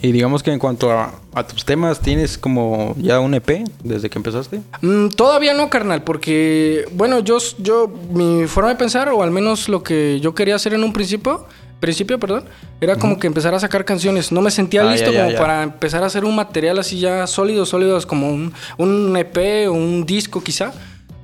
Y 0.00 0.10
digamos 0.10 0.42
que 0.42 0.50
en 0.50 0.58
cuanto 0.58 0.90
a, 0.90 1.14
a 1.34 1.46
tus 1.46 1.64
temas, 1.64 2.00
¿tienes 2.00 2.36
como 2.36 2.94
ya 2.98 3.20
un 3.20 3.34
EP 3.34 3.64
desde 3.84 4.10
que 4.10 4.18
empezaste? 4.18 4.60
Mm, 4.80 5.08
todavía 5.08 5.54
no, 5.54 5.70
carnal, 5.70 6.02
porque, 6.02 6.86
bueno, 6.92 7.20
yo, 7.20 7.38
yo, 7.58 7.92
mi 8.10 8.46
forma 8.46 8.70
de 8.70 8.76
pensar, 8.76 9.08
o 9.10 9.22
al 9.22 9.30
menos 9.30 9.68
lo 9.68 9.82
que 9.82 10.18
yo 10.20 10.34
quería 10.34 10.56
hacer 10.56 10.74
en 10.74 10.82
un 10.82 10.92
principio, 10.92 11.46
principio, 11.82 12.18
perdón, 12.18 12.44
era 12.80 12.96
como 12.96 13.18
que 13.18 13.26
empezar 13.26 13.54
a 13.54 13.60
sacar 13.60 13.84
canciones. 13.84 14.32
No 14.32 14.40
me 14.40 14.50
sentía 14.50 14.80
Ah, 14.88 14.90
listo 14.92 15.10
ya, 15.10 15.18
ya, 15.18 15.20
como 15.24 15.32
ya. 15.32 15.38
para 15.38 15.62
empezar 15.64 16.02
a 16.02 16.06
hacer 16.06 16.24
un 16.24 16.34
material 16.34 16.78
así 16.78 16.98
ya 16.98 17.26
sólido, 17.26 17.66
sólidos, 17.66 18.06
como 18.06 18.30
un, 18.30 18.54
un 18.78 19.14
EP 19.16 19.68
o 19.68 19.72
un 19.72 20.06
disco 20.06 20.42
quizá. 20.42 20.72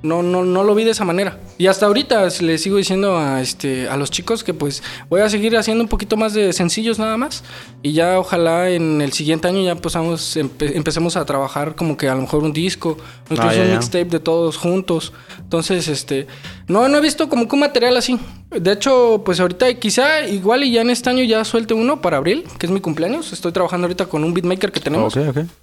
No, 0.00 0.22
no, 0.22 0.44
no 0.44 0.62
lo 0.62 0.76
vi 0.76 0.84
de 0.84 0.92
esa 0.92 1.04
manera. 1.04 1.40
Y 1.58 1.66
hasta 1.66 1.86
ahorita 1.86 2.28
le 2.40 2.56
sigo 2.58 2.76
diciendo 2.76 3.18
a, 3.18 3.40
este, 3.42 3.88
a 3.88 3.96
los 3.96 4.12
chicos 4.12 4.44
que 4.44 4.54
pues 4.54 4.80
voy 5.10 5.22
a 5.22 5.28
seguir 5.28 5.56
haciendo 5.56 5.82
un 5.82 5.88
poquito 5.88 6.16
más 6.16 6.34
de 6.34 6.52
sencillos 6.52 7.00
nada 7.00 7.16
más. 7.16 7.42
Y 7.82 7.94
ya 7.94 8.16
ojalá 8.20 8.70
en 8.70 9.00
el 9.02 9.12
siguiente 9.12 9.48
año 9.48 9.60
ya 9.60 9.72
empezamos, 9.72 10.36
empe- 10.36 10.70
empecemos 10.76 11.16
a 11.16 11.24
trabajar 11.24 11.74
como 11.74 11.96
que 11.96 12.08
a 12.08 12.14
lo 12.14 12.20
mejor 12.20 12.44
un 12.44 12.52
disco, 12.52 12.96
incluso 13.28 13.58
Ah, 13.58 13.64
un 13.64 13.72
mixtape 13.72 14.04
de 14.04 14.20
todos 14.20 14.56
juntos. 14.56 15.12
Entonces, 15.40 15.88
este, 15.88 16.28
no, 16.68 16.86
no 16.88 16.98
he 16.98 17.00
visto 17.00 17.28
como 17.28 17.48
que 17.48 17.56
un 17.56 17.60
material 17.62 17.96
así. 17.96 18.20
De 18.50 18.72
hecho, 18.72 19.22
pues 19.26 19.40
ahorita 19.40 19.74
quizá 19.74 20.26
igual 20.26 20.64
y 20.64 20.72
ya 20.72 20.80
en 20.80 20.88
este 20.88 21.10
año 21.10 21.22
ya 21.22 21.44
suelte 21.44 21.74
uno 21.74 22.00
para 22.00 22.16
abril, 22.16 22.44
que 22.58 22.64
es 22.64 22.72
mi 22.72 22.80
cumpleaños. 22.80 23.32
Estoy 23.32 23.52
trabajando 23.52 23.84
ahorita 23.86 24.06
con 24.06 24.24
un 24.24 24.32
beatmaker 24.32 24.72
que 24.72 24.80
tenemos. 24.80 25.14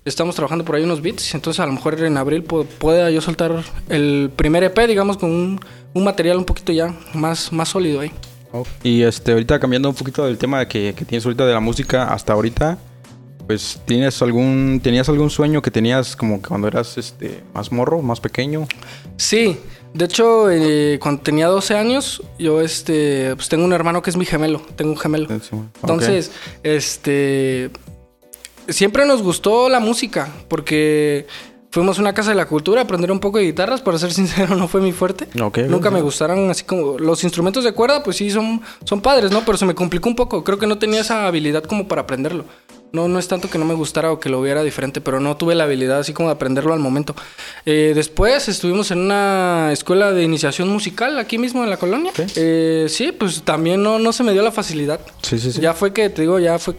Estamos 0.05 0.35
trabajando 0.35 0.63
por 0.63 0.75
ahí 0.75 0.83
unos 0.83 1.01
beats, 1.01 1.33
entonces 1.33 1.59
a 1.59 1.65
lo 1.65 1.71
mejor 1.71 1.99
en 2.03 2.15
abril 2.17 2.43
pu- 2.47 2.65
pueda 2.65 3.09
yo 3.09 3.21
soltar 3.21 3.63
el 3.89 4.29
primer 4.35 4.63
EP, 4.63 4.77
digamos, 4.87 5.17
con 5.17 5.31
un, 5.31 5.59
un 5.95 6.03
material 6.03 6.37
un 6.37 6.45
poquito 6.45 6.71
ya 6.73 6.93
más, 7.15 7.51
más 7.51 7.69
sólido 7.69 8.01
ahí. 8.01 8.11
Y 8.83 9.01
este, 9.01 9.31
ahorita 9.31 9.59
cambiando 9.59 9.89
un 9.89 9.95
poquito 9.95 10.23
del 10.25 10.37
tema 10.37 10.67
que, 10.67 10.93
que 10.95 11.05
tienes 11.05 11.25
ahorita 11.25 11.45
de 11.45 11.53
la 11.53 11.59
música 11.59 12.13
hasta 12.13 12.33
ahorita, 12.33 12.77
pues 13.47 13.81
tienes 13.85 14.21
algún, 14.21 14.79
tenías 14.81 15.09
algún 15.09 15.29
sueño 15.31 15.61
que 15.61 15.71
tenías 15.71 16.15
como 16.15 16.39
que 16.41 16.47
cuando 16.49 16.67
eras 16.67 16.97
este 16.99 17.43
más 17.53 17.71
morro, 17.71 18.01
más 18.03 18.19
pequeño. 18.19 18.67
Sí, 19.17 19.57
de 19.95 20.03
hecho, 20.03 20.51
eh, 20.51 20.99
cuando 21.01 21.21
tenía 21.21 21.47
12 21.47 21.73
años, 21.77 22.21
yo 22.37 22.59
este, 22.59 23.33
pues 23.35 23.47
tengo 23.47 23.63
un 23.63 23.71
hermano 23.71 24.01
que 24.01 24.09
es 24.09 24.17
mi 24.17 24.25
gemelo, 24.25 24.61
tengo 24.75 24.91
un 24.91 24.97
gemelo. 24.97 25.29
Entonces, 25.81 26.31
este, 26.63 27.69
siempre 28.67 29.05
nos 29.05 29.23
gustó 29.23 29.69
la 29.69 29.79
música, 29.79 30.27
porque 30.49 31.27
fuimos 31.69 31.97
a 31.97 32.01
una 32.01 32.13
casa 32.13 32.31
de 32.31 32.35
la 32.35 32.45
cultura 32.45 32.81
a 32.81 32.83
aprender 32.83 33.09
un 33.09 33.21
poco 33.21 33.37
de 33.37 33.45
guitarras, 33.45 33.81
para 33.81 33.97
ser 33.97 34.11
sincero, 34.13 34.57
no 34.57 34.67
fue 34.67 34.81
mi 34.81 34.91
fuerte. 34.91 35.29
Nunca 35.69 35.89
me 35.91 36.01
gustaron 36.01 36.49
así 36.49 36.65
como 36.65 36.99
los 36.99 37.23
instrumentos 37.23 37.63
de 37.63 37.71
cuerda, 37.71 38.03
pues 38.03 38.17
sí, 38.17 38.29
son, 38.29 38.61
son 38.83 38.99
padres, 38.99 39.31
¿no? 39.31 39.45
Pero 39.45 39.57
se 39.57 39.65
me 39.65 39.75
complicó 39.75 40.09
un 40.09 40.17
poco, 40.17 40.43
creo 40.43 40.59
que 40.59 40.67
no 40.67 40.77
tenía 40.77 40.99
esa 40.99 41.25
habilidad 41.25 41.63
como 41.63 41.87
para 41.87 42.01
aprenderlo. 42.01 42.43
No, 42.91 43.07
no 43.07 43.19
es 43.19 43.27
tanto 43.27 43.49
que 43.49 43.57
no 43.57 43.65
me 43.65 43.73
gustara 43.73 44.11
o 44.11 44.19
que 44.19 44.29
lo 44.29 44.41
viera 44.41 44.63
diferente, 44.63 45.01
pero 45.01 45.19
no 45.19 45.35
tuve 45.35 45.53
la 45.55 45.65
habilidad 45.65 45.99
así 45.99 46.13
como 46.13 46.29
de 46.29 46.35
aprenderlo 46.35 46.73
al 46.73 46.79
momento. 46.79 47.15
Eh, 47.65 47.91
después 47.93 48.47
estuvimos 48.47 48.91
en 48.91 48.99
una 48.99 49.69
escuela 49.73 50.11
de 50.11 50.23
iniciación 50.23 50.69
musical 50.69 51.19
aquí 51.19 51.37
mismo 51.37 51.63
en 51.63 51.69
la 51.69 51.77
colonia. 51.77 52.11
Eh, 52.35 52.85
sí, 52.87 53.11
pues 53.11 53.43
también 53.43 53.83
no, 53.83 53.99
no 53.99 54.13
se 54.13 54.23
me 54.23 54.31
dio 54.31 54.41
la 54.41 54.51
facilidad. 54.51 55.01
Sí, 55.21 55.37
sí, 55.39 55.51
sí. 55.51 55.61
Ya 55.61 55.73
fue 55.73 55.91
que, 55.91 56.09
te 56.09 56.21
digo, 56.21 56.39
ya 56.39 56.57
fue 56.57 56.75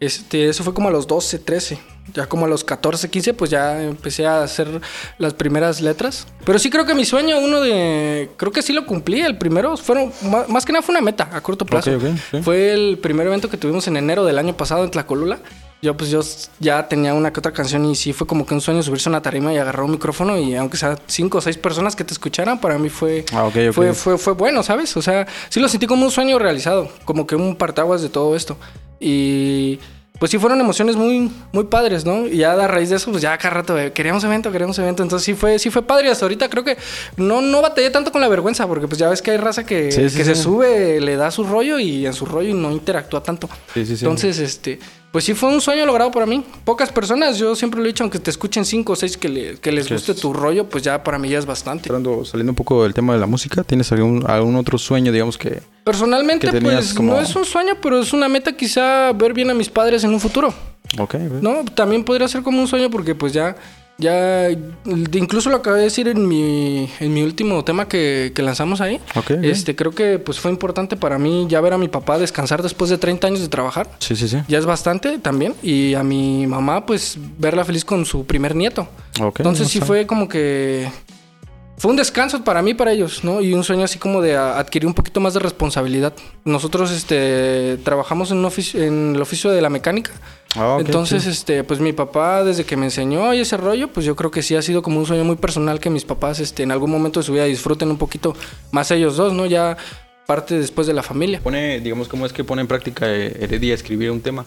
Este, 0.00 0.48
eso 0.48 0.64
fue 0.64 0.74
como 0.74 0.88
a 0.88 0.92
los 0.92 1.06
12, 1.06 1.38
13. 1.38 1.78
Ya 2.14 2.26
como 2.26 2.46
a 2.46 2.48
los 2.48 2.64
14, 2.64 3.08
15, 3.08 3.34
pues 3.34 3.50
ya 3.50 3.82
empecé 3.82 4.26
a 4.26 4.42
hacer 4.42 4.80
las 5.18 5.34
primeras 5.34 5.80
letras. 5.80 6.26
Pero 6.44 6.58
sí 6.58 6.70
creo 6.70 6.84
que 6.86 6.94
mi 6.94 7.04
sueño, 7.04 7.38
uno 7.38 7.60
de... 7.60 8.30
Creo 8.36 8.50
que 8.52 8.62
sí 8.62 8.72
lo 8.72 8.86
cumplí. 8.86 9.20
El 9.20 9.38
primero, 9.38 9.76
fueron, 9.76 10.12
más 10.48 10.64
que 10.64 10.72
nada 10.72 10.82
fue 10.82 10.92
una 10.94 11.00
meta 11.02 11.28
a 11.32 11.40
corto 11.40 11.64
plazo. 11.64 11.90
Ok, 11.92 12.02
ok, 12.02 12.10
sí. 12.30 12.42
Fue 12.42 12.72
el 12.72 12.98
primer 12.98 13.26
evento 13.26 13.48
que 13.48 13.56
tuvimos 13.56 13.86
en 13.88 13.96
enero 13.96 14.24
del 14.24 14.38
año 14.38 14.56
pasado 14.56 14.84
en 14.84 14.90
Tlacolula. 14.90 15.38
Yo 15.82 15.96
pues 15.96 16.10
yo 16.10 16.20
ya 16.58 16.88
tenía 16.88 17.14
una 17.14 17.32
que 17.32 17.40
otra 17.40 17.52
canción 17.52 17.86
y 17.86 17.94
sí 17.96 18.12
fue 18.12 18.26
como 18.26 18.44
que 18.44 18.52
un 18.52 18.60
sueño 18.60 18.82
subirse 18.82 19.08
a 19.08 19.12
una 19.12 19.22
tarima 19.22 19.50
y 19.54 19.56
agarrar 19.56 19.82
un 19.84 19.92
micrófono 19.92 20.36
y 20.36 20.54
aunque 20.54 20.76
sea 20.76 20.98
cinco 21.06 21.38
o 21.38 21.40
seis 21.40 21.56
personas 21.56 21.96
que 21.96 22.04
te 22.04 22.12
escucharan, 22.12 22.60
para 22.60 22.76
mí 22.76 22.90
fue, 22.90 23.24
Ah, 23.32 23.44
ok, 23.44 23.56
ok. 23.68 23.72
fue, 23.74 23.94
fue, 23.94 24.18
fue 24.18 24.32
bueno, 24.34 24.62
¿sabes? 24.62 24.94
O 24.98 25.00
sea, 25.00 25.26
sí 25.48 25.58
lo 25.58 25.68
sentí 25.70 25.86
como 25.86 26.04
un 26.04 26.10
sueño 26.10 26.38
realizado, 26.38 26.90
como 27.06 27.26
que 27.26 27.34
un 27.34 27.56
partaguas 27.56 28.02
de 28.02 28.10
todo 28.10 28.36
esto. 28.36 28.58
Y 28.98 29.80
pues 30.20 30.30
sí 30.30 30.38
fueron 30.38 30.60
emociones 30.60 30.96
muy, 30.96 31.32
muy 31.50 31.64
padres, 31.64 32.04
¿no? 32.04 32.26
Y 32.26 32.36
ya 32.36 32.52
a 32.52 32.68
raíz 32.68 32.90
de 32.90 32.96
eso, 32.96 33.10
pues 33.10 33.22
ya 33.22 33.38
cada 33.38 33.54
rato 33.54 33.78
eh, 33.78 33.90
queríamos 33.94 34.22
evento, 34.22 34.52
queríamos 34.52 34.78
evento. 34.78 35.02
Entonces 35.02 35.24
sí 35.24 35.32
fue, 35.32 35.58
sí 35.58 35.70
fue 35.70 35.80
padre. 35.80 36.10
Hasta 36.10 36.26
ahorita 36.26 36.50
creo 36.50 36.62
que 36.62 36.76
no, 37.16 37.40
no 37.40 37.62
batallé 37.62 37.88
tanto 37.88 38.12
con 38.12 38.20
la 38.20 38.28
vergüenza, 38.28 38.66
porque 38.66 38.86
pues 38.86 38.98
ya 38.98 39.08
ves 39.08 39.22
que 39.22 39.30
hay 39.30 39.38
raza 39.38 39.64
que, 39.64 39.90
Sí, 39.90 40.10
sí, 40.10 40.18
que 40.18 40.24
sí. 40.24 40.34
se 40.34 40.42
sube, 40.42 41.00
le 41.00 41.16
da 41.16 41.30
su 41.30 41.42
rollo 41.44 41.78
y 41.78 42.04
en 42.06 42.12
su 42.12 42.26
rollo 42.26 42.50
y 42.50 42.52
no 42.52 42.70
interactúa 42.70 43.22
tanto. 43.22 43.48
Sí, 43.72 43.86
sí, 43.86 43.96
sí. 43.96 44.04
Entonces, 44.04 44.38
este, 44.40 44.78
pues 45.12 45.24
sí 45.24 45.34
fue 45.34 45.48
un 45.52 45.60
sueño 45.60 45.86
logrado 45.86 46.10
para 46.10 46.26
mí. 46.26 46.44
Pocas 46.64 46.92
personas, 46.92 47.36
yo 47.38 47.56
siempre 47.56 47.80
lo 47.80 47.84
he 47.86 47.88
dicho, 47.88 48.04
aunque 48.04 48.18
te 48.18 48.30
escuchen 48.30 48.64
cinco 48.64 48.92
o 48.92 48.96
seis 48.96 49.16
que, 49.16 49.28
le- 49.28 49.54
que 49.58 49.72
les 49.72 49.90
guste 49.90 50.12
es- 50.12 50.20
tu 50.20 50.32
rollo, 50.32 50.68
pues 50.68 50.84
ya 50.84 51.02
para 51.02 51.18
mí 51.18 51.28
ya 51.28 51.38
es 51.38 51.46
bastante. 51.46 51.88
Hablando- 51.88 52.24
saliendo 52.24 52.52
un 52.52 52.56
poco 52.56 52.82
del 52.84 52.94
tema 52.94 53.12
de 53.14 53.18
la 53.20 53.26
música, 53.26 53.64
¿tienes 53.64 53.90
algún, 53.92 54.24
algún 54.30 54.54
otro 54.56 54.78
sueño, 54.78 55.10
digamos, 55.12 55.36
que... 55.36 55.62
Personalmente, 55.84 56.48
que 56.50 56.60
pues 56.60 56.94
como- 56.94 57.14
no 57.14 57.20
es 57.20 57.34
un 57.34 57.44
sueño, 57.44 57.72
pero 57.82 58.00
es 58.00 58.12
una 58.12 58.28
meta 58.28 58.52
quizá 58.56 59.12
ver 59.12 59.32
bien 59.32 59.50
a 59.50 59.54
mis 59.54 59.68
padres 59.68 60.04
en 60.04 60.10
un 60.14 60.20
futuro. 60.20 60.48
Ok, 60.98 61.14
ok. 61.14 61.42
No, 61.42 61.64
también 61.74 62.04
podría 62.04 62.28
ser 62.28 62.42
como 62.42 62.60
un 62.60 62.68
sueño 62.68 62.90
porque 62.90 63.14
pues 63.14 63.32
ya, 63.32 63.56
ya, 64.00 64.50
incluso 65.12 65.50
lo 65.50 65.56
acabé 65.56 65.78
de 65.78 65.84
decir 65.84 66.08
en 66.08 66.26
mi, 66.26 66.90
en 67.00 67.14
mi 67.14 67.22
último 67.22 67.62
tema 67.64 67.86
que, 67.86 68.32
que 68.34 68.42
lanzamos 68.42 68.80
ahí. 68.80 69.00
Ok, 69.14 69.32
ok. 69.38 69.44
Este, 69.44 69.76
creo 69.76 69.92
que 69.92 70.18
pues 70.18 70.40
fue 70.40 70.50
importante 70.50 70.96
para 70.96 71.18
mí 71.18 71.46
ya 71.48 71.60
ver 71.60 71.72
a 71.74 71.78
mi 71.78 71.88
papá 71.88 72.18
descansar 72.18 72.62
después 72.62 72.90
de 72.90 72.98
30 72.98 73.26
años 73.26 73.40
de 73.40 73.48
trabajar. 73.48 73.90
Sí, 73.98 74.16
sí, 74.16 74.28
sí. 74.28 74.38
Ya 74.48 74.58
es 74.58 74.66
bastante 74.66 75.18
también. 75.18 75.54
Y 75.62 75.94
a 75.94 76.02
mi 76.02 76.46
mamá 76.46 76.86
pues 76.86 77.16
verla 77.38 77.64
feliz 77.64 77.84
con 77.84 78.04
su 78.04 78.24
primer 78.24 78.56
nieto. 78.56 78.88
Ok, 79.20 79.40
Entonces 79.40 79.68
sí 79.68 79.80
fue 79.80 80.06
como 80.06 80.28
que... 80.28 80.88
Fue 81.80 81.90
un 81.90 81.96
descanso 81.96 82.44
para 82.44 82.60
mí, 82.60 82.74
para 82.74 82.92
ellos, 82.92 83.24
¿no? 83.24 83.40
Y 83.40 83.54
un 83.54 83.64
sueño 83.64 83.84
así 83.84 83.98
como 83.98 84.20
de 84.20 84.36
adquirir 84.36 84.86
un 84.86 84.92
poquito 84.92 85.18
más 85.18 85.32
de 85.32 85.40
responsabilidad. 85.40 86.12
Nosotros 86.44 86.90
este, 86.90 87.78
trabajamos 87.82 88.30
en, 88.30 88.36
un 88.36 88.44
oficio, 88.44 88.82
en 88.82 89.14
el 89.14 89.22
oficio 89.22 89.50
de 89.50 89.62
la 89.62 89.70
mecánica. 89.70 90.12
Ah, 90.56 90.74
ok, 90.74 90.80
Entonces, 90.82 91.22
sí. 91.22 91.30
este, 91.30 91.64
pues 91.64 91.80
mi 91.80 91.94
papá, 91.94 92.44
desde 92.44 92.64
que 92.64 92.76
me 92.76 92.84
enseñó 92.84 93.32
y 93.32 93.40
ese 93.40 93.56
rollo, 93.56 93.88
pues 93.88 94.04
yo 94.04 94.14
creo 94.14 94.30
que 94.30 94.42
sí 94.42 94.54
ha 94.56 94.60
sido 94.60 94.82
como 94.82 94.98
un 94.98 95.06
sueño 95.06 95.24
muy 95.24 95.36
personal 95.36 95.80
que 95.80 95.88
mis 95.88 96.04
papás, 96.04 96.38
este, 96.38 96.64
en 96.64 96.70
algún 96.70 96.90
momento 96.90 97.20
de 97.20 97.24
su 97.24 97.32
vida 97.32 97.44
disfruten 97.44 97.90
un 97.90 97.96
poquito 97.96 98.36
más 98.72 98.90
ellos 98.90 99.16
dos, 99.16 99.32
¿no? 99.32 99.46
Ya 99.46 99.78
parte 100.26 100.58
después 100.58 100.86
de 100.86 100.92
la 100.92 101.02
familia. 101.02 101.40
Pone, 101.42 101.80
digamos, 101.80 102.08
¿cómo 102.08 102.26
es 102.26 102.34
que 102.34 102.44
pone 102.44 102.60
en 102.60 102.68
práctica 102.68 103.06
eh, 103.08 103.38
Heredia 103.40 103.72
escribir 103.72 104.10
un 104.10 104.20
tema? 104.20 104.44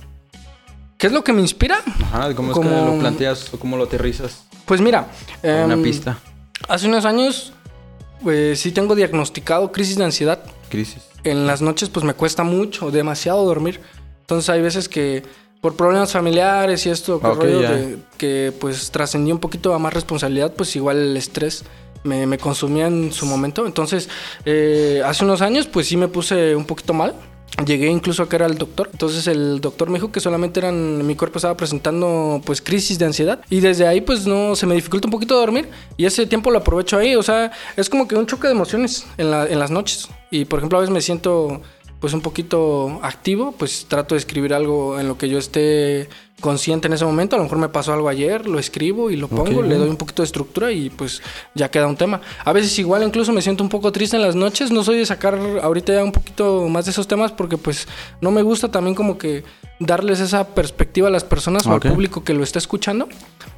¿Qué 0.99 1.07
es 1.07 1.13
lo 1.13 1.23
que 1.23 1.33
me 1.33 1.41
inspira? 1.41 1.81
Ajá, 2.11 2.35
¿cómo 2.35 2.51
es 2.51 2.59
que 2.59 2.63
lo 2.63 2.99
planteas 2.99 3.51
o 3.55 3.57
cómo 3.57 3.75
lo 3.75 3.85
aterrizas? 3.85 4.45
Pues 4.65 4.81
mira, 4.81 5.07
Una 5.41 5.73
em, 5.73 5.81
pista. 5.81 6.19
Hace 6.67 6.87
unos 6.87 7.05
años, 7.05 7.53
pues 8.21 8.59
sí 8.59 8.71
tengo 8.71 8.95
diagnosticado 8.95 9.71
crisis 9.71 9.97
de 9.97 10.05
ansiedad. 10.05 10.39
Crisis. 10.69 11.03
en 11.23 11.45
las 11.47 11.61
noches 11.61 11.87
pues 11.89 12.03
me 12.03 12.13
cuesta 12.15 12.43
mucho, 12.43 12.89
demasiado 12.91 13.45
dormir. 13.45 13.79
Entonces 14.21 14.49
hay 14.49 14.61
veces 14.61 14.89
que 14.89 15.23
por 15.61 15.75
problemas 15.75 16.11
familiares 16.11 16.85
y 16.85 16.89
esto, 16.89 17.19
que, 17.21 17.27
rollo 17.27 17.61
de- 17.61 17.97
que 18.17 18.51
pues 18.59 18.91
trascendí 18.91 19.31
un 19.31 19.39
poquito 19.39 19.73
a 19.73 19.79
más 19.79 19.93
responsabilidad, 19.93 20.51
pues 20.53 20.75
igual 20.75 20.97
el 20.97 21.15
estrés 21.15 21.63
me, 22.03 22.25
me 22.27 22.37
consumía 22.37 22.87
en 22.87 23.13
su 23.13 23.25
momento. 23.25 23.65
Entonces 23.65 24.09
eh, 24.45 25.01
hace 25.05 25.23
unos 25.23 25.41
años 25.41 25.67
pues 25.67 25.87
sí 25.87 25.95
me 25.95 26.07
puse 26.09 26.55
un 26.55 26.65
poquito 26.65 26.93
mal. 26.93 27.13
Llegué 27.65 27.87
incluso 27.87 28.23
a 28.23 28.27
era 28.35 28.45
el 28.47 28.57
doctor. 28.57 28.89
Entonces 28.91 29.27
el 29.27 29.61
doctor 29.61 29.89
me 29.89 29.99
dijo 29.99 30.11
que 30.11 30.19
solamente 30.19 30.59
eran 30.59 31.05
mi 31.05 31.15
cuerpo 31.15 31.37
estaba 31.37 31.55
presentando 31.55 32.41
pues 32.45 32.61
crisis 32.61 32.97
de 32.97 33.05
ansiedad 33.05 33.41
y 33.49 33.59
desde 33.59 33.85
ahí 33.87 34.01
pues 34.01 34.25
no 34.25 34.55
se 34.55 34.65
me 34.65 34.73
dificulta 34.75 35.07
un 35.07 35.11
poquito 35.11 35.35
dormir 35.35 35.69
y 35.95 36.05
ese 36.05 36.25
tiempo 36.25 36.49
lo 36.49 36.57
aprovecho 36.59 36.97
ahí, 36.97 37.15
o 37.15 37.21
sea, 37.23 37.51
es 37.77 37.89
como 37.89 38.07
que 38.07 38.15
un 38.15 38.25
choque 38.25 38.47
de 38.47 38.53
emociones 38.53 39.05
en, 39.17 39.29
la- 39.29 39.45
en 39.47 39.59
las 39.59 39.69
noches. 39.71 40.09
Y 40.31 40.45
por 40.45 40.59
ejemplo, 40.59 40.79
a 40.79 40.81
veces 40.81 40.93
me 40.93 41.01
siento 41.01 41.61
pues 41.99 42.13
un 42.13 42.21
poquito 42.21 42.99
activo, 43.01 43.53
pues 43.57 43.85
trato 43.87 44.15
de 44.15 44.19
escribir 44.19 44.53
algo 44.53 44.99
en 44.99 45.07
lo 45.07 45.17
que 45.17 45.29
yo 45.29 45.37
esté 45.37 46.09
consciente 46.43 46.87
en 46.87 46.93
ese 46.93 47.05
momento. 47.05 47.37
A 47.37 47.39
lo 47.39 47.45
mejor 47.45 47.57
me 47.57 47.69
pasó 47.69 47.93
algo 47.93 48.09
ayer, 48.09 48.45
lo 48.45 48.59
escribo 48.59 49.09
y 49.09 49.15
lo 49.15 49.29
pongo, 49.29 49.63
le 49.63 49.75
doy 49.75 49.87
un 49.87 49.95
poquito 49.95 50.21
de 50.21 50.25
estructura 50.25 50.73
y 50.73 50.89
pues 50.89 51.21
ya 51.55 51.71
queda 51.71 51.87
un 51.87 51.95
tema. 51.95 52.19
A 52.43 52.51
veces 52.51 52.77
igual 52.77 53.01
incluso 53.01 53.31
me 53.31 53.41
siento 53.41 53.63
un 53.63 53.69
poco 53.69 53.93
triste 53.93 54.17
en 54.17 54.21
las 54.21 54.35
noches, 54.35 54.69
no 54.69 54.83
soy 54.83 54.97
de 54.97 55.05
sacar 55.05 55.39
ahorita 55.61 55.93
ya 55.93 56.03
un 56.03 56.11
poquito 56.11 56.67
más 56.67 56.83
de 56.83 56.91
esos 56.91 57.07
temas 57.07 57.31
porque 57.31 57.57
pues 57.57 57.87
no 58.19 58.29
me 58.29 58.41
gusta 58.41 58.69
también 58.69 58.93
como 58.93 59.17
que 59.17 59.45
darles 59.79 60.19
esa 60.19 60.49
perspectiva 60.49 61.07
a 61.07 61.11
las 61.11 61.23
personas 61.23 61.65
o 61.65 61.71
al 61.71 61.79
público 61.79 62.25
que 62.25 62.33
lo 62.33 62.43
está 62.43 62.59
escuchando. 62.59 63.07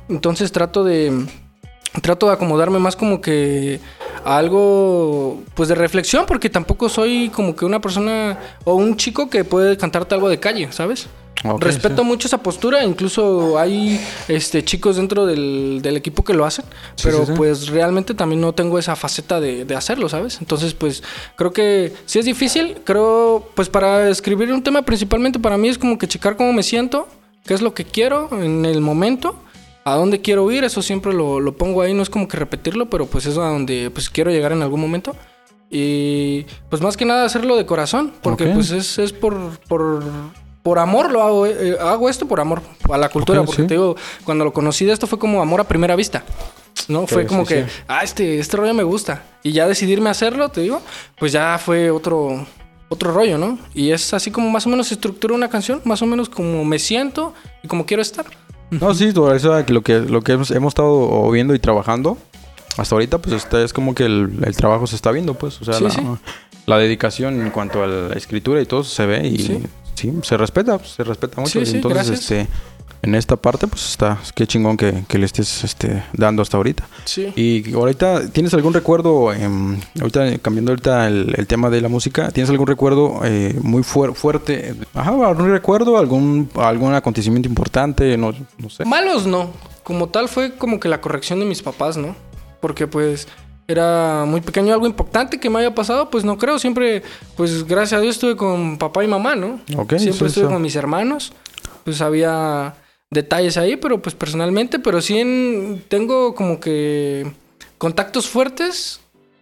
Entonces 0.08 0.52
trato 0.52 0.84
de 0.84 1.26
trato 2.02 2.28
de 2.28 2.34
acomodarme 2.34 2.78
más 2.78 2.96
como 2.96 3.20
que 3.20 3.80
a 4.24 4.38
algo 4.38 5.42
pues 5.56 5.70
de 5.70 5.76
reflexión 5.76 6.26
porque 6.28 6.52
tampoco 6.52 6.88
soy 6.88 7.30
como 7.30 7.56
que 7.56 7.66
una 7.66 7.82
persona 7.82 8.38
o 8.64 8.76
un 8.76 8.96
chico 8.96 9.28
que 9.28 9.44
puede 9.44 9.76
cantarte 9.76 10.14
algo 10.14 10.30
de 10.30 10.40
calle, 10.40 10.72
¿sabes? 10.72 11.08
Ok, 11.44 11.62
Respeto 11.64 12.02
sí. 12.02 12.08
mucho 12.08 12.28
esa 12.28 12.40
postura, 12.42 12.84
incluso 12.84 13.60
hay 13.60 14.00
este 14.28 14.64
chicos 14.64 14.96
dentro 14.96 15.26
del, 15.26 15.80
del 15.82 15.98
equipo 15.98 16.24
que 16.24 16.34
lo 16.34 16.46
hacen, 16.46 16.66
Sí, 16.96 17.04
pero 17.04 17.26
sí, 17.26 17.34
pues 17.36 17.68
realmente 17.68 18.14
también 18.14 18.42
no 18.42 18.54
tengo 18.54 18.80
esa 18.80 18.96
faceta 18.96 19.40
de, 19.40 19.66
de 19.66 19.76
hacerlo, 19.76 20.10
¿sabes? 20.10 20.38
Entonces 20.40 20.74
pues 20.74 21.04
creo 21.36 21.52
que 21.54 21.94
sí 22.06 22.20
es 22.20 22.26
difícil, 22.26 22.78
creo 22.84 23.48
pues 23.54 23.70
para 23.70 24.10
escribir 24.10 24.52
un 24.52 24.64
tema 24.64 24.82
principalmente 24.84 25.38
para 25.40 25.58
mí 25.58 25.68
es 25.68 25.78
como 25.78 25.98
que 25.98 26.08
checar 26.08 26.36
cómo 26.38 26.52
me 26.54 26.64
siento, 26.64 27.08
qué 27.46 27.54
es 27.54 27.62
lo 27.62 27.74
que 27.74 27.86
quiero 27.86 28.30
en 28.32 28.66
el 28.66 28.82
momento 28.82 29.36
a 29.84 29.96
dónde 29.96 30.22
quiero 30.22 30.50
ir, 30.52 30.64
eso 30.64 30.82
siempre 30.82 31.14
lo, 31.14 31.40
lo 31.40 31.58
pongo 31.58 31.84
ahí, 31.84 31.94
no 31.94 32.02
es 32.02 32.10
como 32.10 32.28
que 32.28 32.38
repetirlo, 32.38 32.90
pero 32.90 33.06
pues 33.06 33.28
es 33.28 33.38
a 33.38 33.50
donde 33.50 33.92
pues 33.92 34.10
quiero 34.10 34.32
llegar 34.32 34.52
en 34.52 34.64
algún 34.64 34.82
momento. 34.82 35.16
Y 35.70 36.46
pues 36.70 36.82
más 36.82 36.96
que 36.98 37.06
nada 37.06 37.26
hacerlo 37.26 37.56
de 37.56 37.66
corazón, 37.68 38.14
porque 38.24 38.46
Ok. 38.46 38.54
pues 38.56 38.72
es, 38.72 38.98
es 38.98 39.14
por, 39.14 39.36
por, 39.68 40.04
por 40.66 40.80
amor 40.80 41.12
lo 41.12 41.22
hago, 41.22 41.46
eh, 41.46 41.78
hago 41.80 42.10
esto 42.10 42.28
por 42.28 42.40
amor 42.40 42.60
a 42.92 42.98
la 42.98 43.10
cultura, 43.10 43.44
porque 43.44 43.62
sí. 43.62 43.68
te 43.68 43.76
digo, 43.76 43.96
cuando 44.24 44.44
lo 44.44 44.52
conocí 44.52 44.84
de 44.84 44.94
esto 44.94 45.06
fue 45.06 45.20
como 45.20 45.40
amor 45.40 45.62
a 45.62 45.64
primera 45.66 45.96
vista. 45.96 46.24
¿no? 46.88 47.06
fue 47.06 47.22
sí, 47.22 47.28
como 47.28 47.46
que, 47.46 47.66
sí. 47.66 47.70
ah, 47.88 48.04
este, 48.04 48.40
este 48.40 48.58
rollo 48.58 48.74
me 48.74 48.82
gusta. 48.82 49.22
Y 49.44 49.52
ya 49.52 49.68
decidirme 49.68 50.10
a 50.10 50.14
hacerlo, 50.14 50.50
te 50.50 50.62
digo, 50.62 50.82
pues 51.20 51.32
ya 51.34 51.60
fue 51.64 51.92
otro, 51.92 52.48
otro 52.90 53.14
rollo, 53.14 53.38
¿no? 53.38 53.60
Y 53.76 53.92
es 53.92 54.12
así 54.16 54.32
como 54.32 54.50
más 54.50 54.66
o 54.66 54.70
menos 54.70 54.92
estructura 54.92 55.36
una 55.36 55.52
canción, 55.52 55.82
más 55.84 56.02
o 56.02 56.08
menos 56.08 56.30
como 56.30 56.66
me 56.66 56.80
siento 56.80 57.36
y 57.62 57.68
como 57.68 57.86
quiero 57.86 58.02
estar. 58.02 58.26
No, 58.72 58.92
sí, 58.96 59.12
por 59.12 59.36
eso 59.36 59.64
lo 59.68 59.84
que, 59.84 60.00
lo 60.00 60.24
que 60.24 60.32
hemos, 60.32 60.50
hemos 60.50 60.72
estado 60.72 61.30
viendo 61.30 61.54
y 61.54 61.60
trabajando 61.60 62.18
hasta 62.76 62.96
ahorita, 62.96 63.20
pues 63.20 63.36
está, 63.36 63.64
es 63.64 63.72
como 63.72 63.94
que 63.94 64.06
el, 64.06 64.40
el 64.44 64.56
trabajo 64.56 64.88
se 64.88 64.96
está 64.96 65.12
viendo, 65.12 65.36
pues. 65.36 65.62
O 65.62 65.66
sea, 65.66 65.80
la, 65.80 66.20
la 66.66 66.80
dedicación 66.80 67.40
en 67.40 67.52
cuanto 67.52 67.84
a 67.84 67.88
la 67.88 68.16
escritura 68.16 68.60
y 68.64 68.66
todo 68.66 68.84
se 68.84 69.06
ve 69.06 69.28
y 69.28 69.64
Sí. 69.96 70.14
se 70.24 70.38
respeta, 70.38 70.78
se 70.80 71.04
respeta 71.04 71.42
mucho. 71.42 71.66
Sí, 71.66 71.76
Entonces, 71.76 72.08
gracias. 72.10 72.20
este, 72.22 72.48
en 73.02 73.14
esta 73.16 73.36
parte, 73.36 73.68
pues 73.68 73.86
está, 73.92 74.18
qué 74.34 74.48
chingón 74.48 74.78
que, 74.78 75.04
que 75.08 75.18
le 75.20 75.26
estés 75.26 75.64
este, 75.64 76.04
dando 76.14 76.42
hasta 76.42 76.58
ahorita. 76.58 76.88
Sí. 77.06 77.32
Y 77.36 77.74
ahorita, 77.74 78.30
¿tienes 78.32 78.54
algún 78.56 78.74
recuerdo, 78.74 79.32
em, 79.32 79.80
ahorita 80.00 80.38
cambiando 80.40 80.72
ahorita 80.72 81.08
el, 81.08 81.34
el 81.38 81.46
tema 81.48 81.70
de 81.70 81.82
la 81.82 81.88
música, 81.90 82.32
¿tienes 82.32 82.50
algún 82.50 82.66
recuerdo 82.68 83.22
eh, 83.24 83.56
muy 83.62 83.84
fuer- 83.84 84.16
fuerte? 84.16 84.74
Ajá, 84.94 85.12
algún 85.12 85.50
recuerdo, 85.52 85.98
algún, 85.98 86.50
algún 86.56 86.94
acontecimiento 86.96 87.48
importante, 87.48 88.18
no, 88.18 88.34
no 88.58 88.70
sé. 88.70 88.86
Malos 88.86 89.26
no. 89.28 89.52
Como 89.84 90.10
tal 90.10 90.28
fue 90.28 90.56
como 90.56 90.80
que 90.80 90.90
la 90.90 91.00
corrección 91.00 91.40
de 91.40 91.46
mis 91.46 91.62
papás, 91.62 91.96
¿no? 91.98 92.16
Porque 92.60 92.88
pues 92.88 93.28
era 93.68 94.26
muy 94.26 94.42
pequeño, 94.42 94.74
algo 94.74 94.86
importante 94.86 95.40
que 95.40 95.50
me 95.50 95.60
haya 95.60 95.74
pasado, 95.74 96.10
pues 96.10 96.24
no 96.24 96.38
creo. 96.38 96.60
Siempre, 96.60 97.02
pues 97.36 97.66
gracias 97.66 97.98
a 98.00 98.02
Dios 98.02 98.16
estuve 98.16 98.36
con 98.36 98.78
papá 98.78 99.04
y 99.04 99.08
mamá, 99.08 99.36
¿no? 99.36 99.60
Ok, 99.78 99.98
Siempre 99.98 100.00
sí, 100.00 100.10
estuve 100.10 100.30
sí. 100.48 100.52
con 100.54 100.62
mis 100.62 100.76
hermanos. 100.76 101.34
Pues 101.84 102.02
había 102.02 102.76
detalles 103.10 103.58
ahí, 103.58 103.76
pero 103.78 104.02
pues 104.02 104.16
personalmente, 104.16 104.80
pero 104.80 105.02
sí 105.02 105.18
en- 105.20 105.84
tengo 105.88 106.36
como 106.36 106.60
que 106.60 107.32
contactos 107.78 108.28
fuertes 108.28 109.00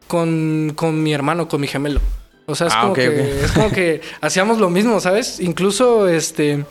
con, 0.07 0.73
con 0.75 1.01
mi 1.03 1.13
hermano, 1.13 1.47
con 1.47 1.59
mi 1.61 1.67
gemelo. 1.67 1.99
O 2.45 2.55
sea, 2.55 2.67
es 2.67 2.73
Ah, 2.75 2.81
como 2.81 2.93
que 2.93 3.41
es 3.43 3.51
como 3.51 3.71
que 3.71 4.01
hacíamos 4.21 4.57
lo 4.59 4.69
mismo, 4.69 4.99
¿sabes? 4.99 5.39
Incluso 5.39 6.07
este 6.09 6.65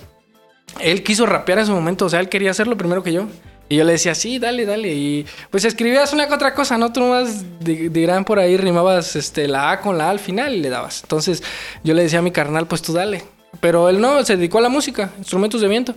él 0.80 1.02
quiso 1.02 1.26
rapear 1.26 1.58
en 1.58 1.66
su 1.66 1.72
momento, 1.72 2.06
o 2.06 2.08
sea, 2.10 2.20
él 2.20 2.28
quería 2.28 2.50
hacerlo 2.50 2.76
primero 2.76 3.02
que 3.02 3.12
yo. 3.12 3.26
Y 3.72 3.76
yo 3.76 3.84
le 3.84 3.92
decía, 3.92 4.14
sí, 4.14 4.38
dale, 4.38 4.66
dale. 4.66 4.92
Y 4.92 5.24
pues 5.50 5.64
escribías 5.64 6.12
una 6.12 6.28
que 6.28 6.34
otra 6.34 6.52
cosa, 6.54 6.76
¿no? 6.76 6.92
Tú 6.92 7.00
nomás 7.00 7.42
di- 7.58 7.88
dirán 7.88 8.22
por 8.26 8.38
ahí, 8.38 8.58
rimabas 8.58 9.16
este, 9.16 9.48
la 9.48 9.70
A 9.70 9.80
con 9.80 9.96
la 9.96 10.08
A 10.08 10.10
al 10.10 10.18
final 10.18 10.54
y 10.54 10.60
le 10.60 10.68
dabas. 10.68 11.00
Entonces 11.04 11.42
yo 11.82 11.94
le 11.94 12.02
decía 12.02 12.18
a 12.18 12.22
mi 12.22 12.32
carnal, 12.32 12.66
pues 12.66 12.82
tú 12.82 12.92
dale. 12.92 13.24
Pero 13.60 13.88
él 13.88 13.98
no, 13.98 14.22
se 14.24 14.36
dedicó 14.36 14.58
a 14.58 14.60
la 14.60 14.68
música, 14.68 15.10
instrumentos 15.16 15.62
de 15.62 15.68
viento. 15.68 15.94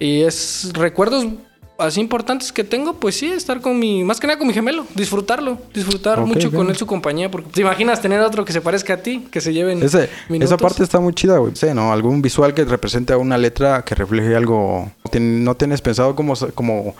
Y 0.00 0.22
es 0.22 0.70
recuerdos 0.74 1.26
así 1.78 2.00
importantes 2.00 2.52
que 2.52 2.64
tengo, 2.64 2.94
pues 2.94 3.16
sí, 3.16 3.26
estar 3.26 3.60
con 3.60 3.78
mi, 3.78 4.02
más 4.04 4.18
que 4.20 4.26
nada 4.26 4.38
con 4.38 4.46
mi 4.46 4.54
gemelo, 4.54 4.86
disfrutarlo, 4.94 5.58
disfrutar 5.74 6.20
mucho 6.20 6.50
con 6.50 6.68
él 6.70 6.76
su 6.76 6.86
compañía, 6.86 7.30
porque 7.30 7.50
te 7.50 7.60
imaginas 7.60 8.00
tener 8.00 8.20
otro 8.20 8.44
que 8.44 8.52
se 8.52 8.60
parezca 8.60 8.94
a 8.94 8.96
ti, 8.98 9.26
que 9.30 9.40
se 9.40 9.52
lleven 9.52 9.82
Ese- 9.82 10.08
esa 10.40 10.56
parte 10.56 10.82
está 10.82 11.00
muy 11.00 11.12
chida, 11.14 11.38
güey. 11.38 11.52
Sí, 11.54 11.66
¿no? 11.74 11.92
Algún 11.92 12.22
visual 12.22 12.54
que 12.54 12.64
represente 12.64 13.12
a 13.12 13.18
una 13.18 13.36
letra 13.38 13.82
que 13.84 13.94
refleje 13.94 14.34
algo. 14.34 14.90
¿No 15.20 15.54
tienes 15.54 15.80
pensado 15.82 16.14
como, 16.16 16.34
como 16.54 16.94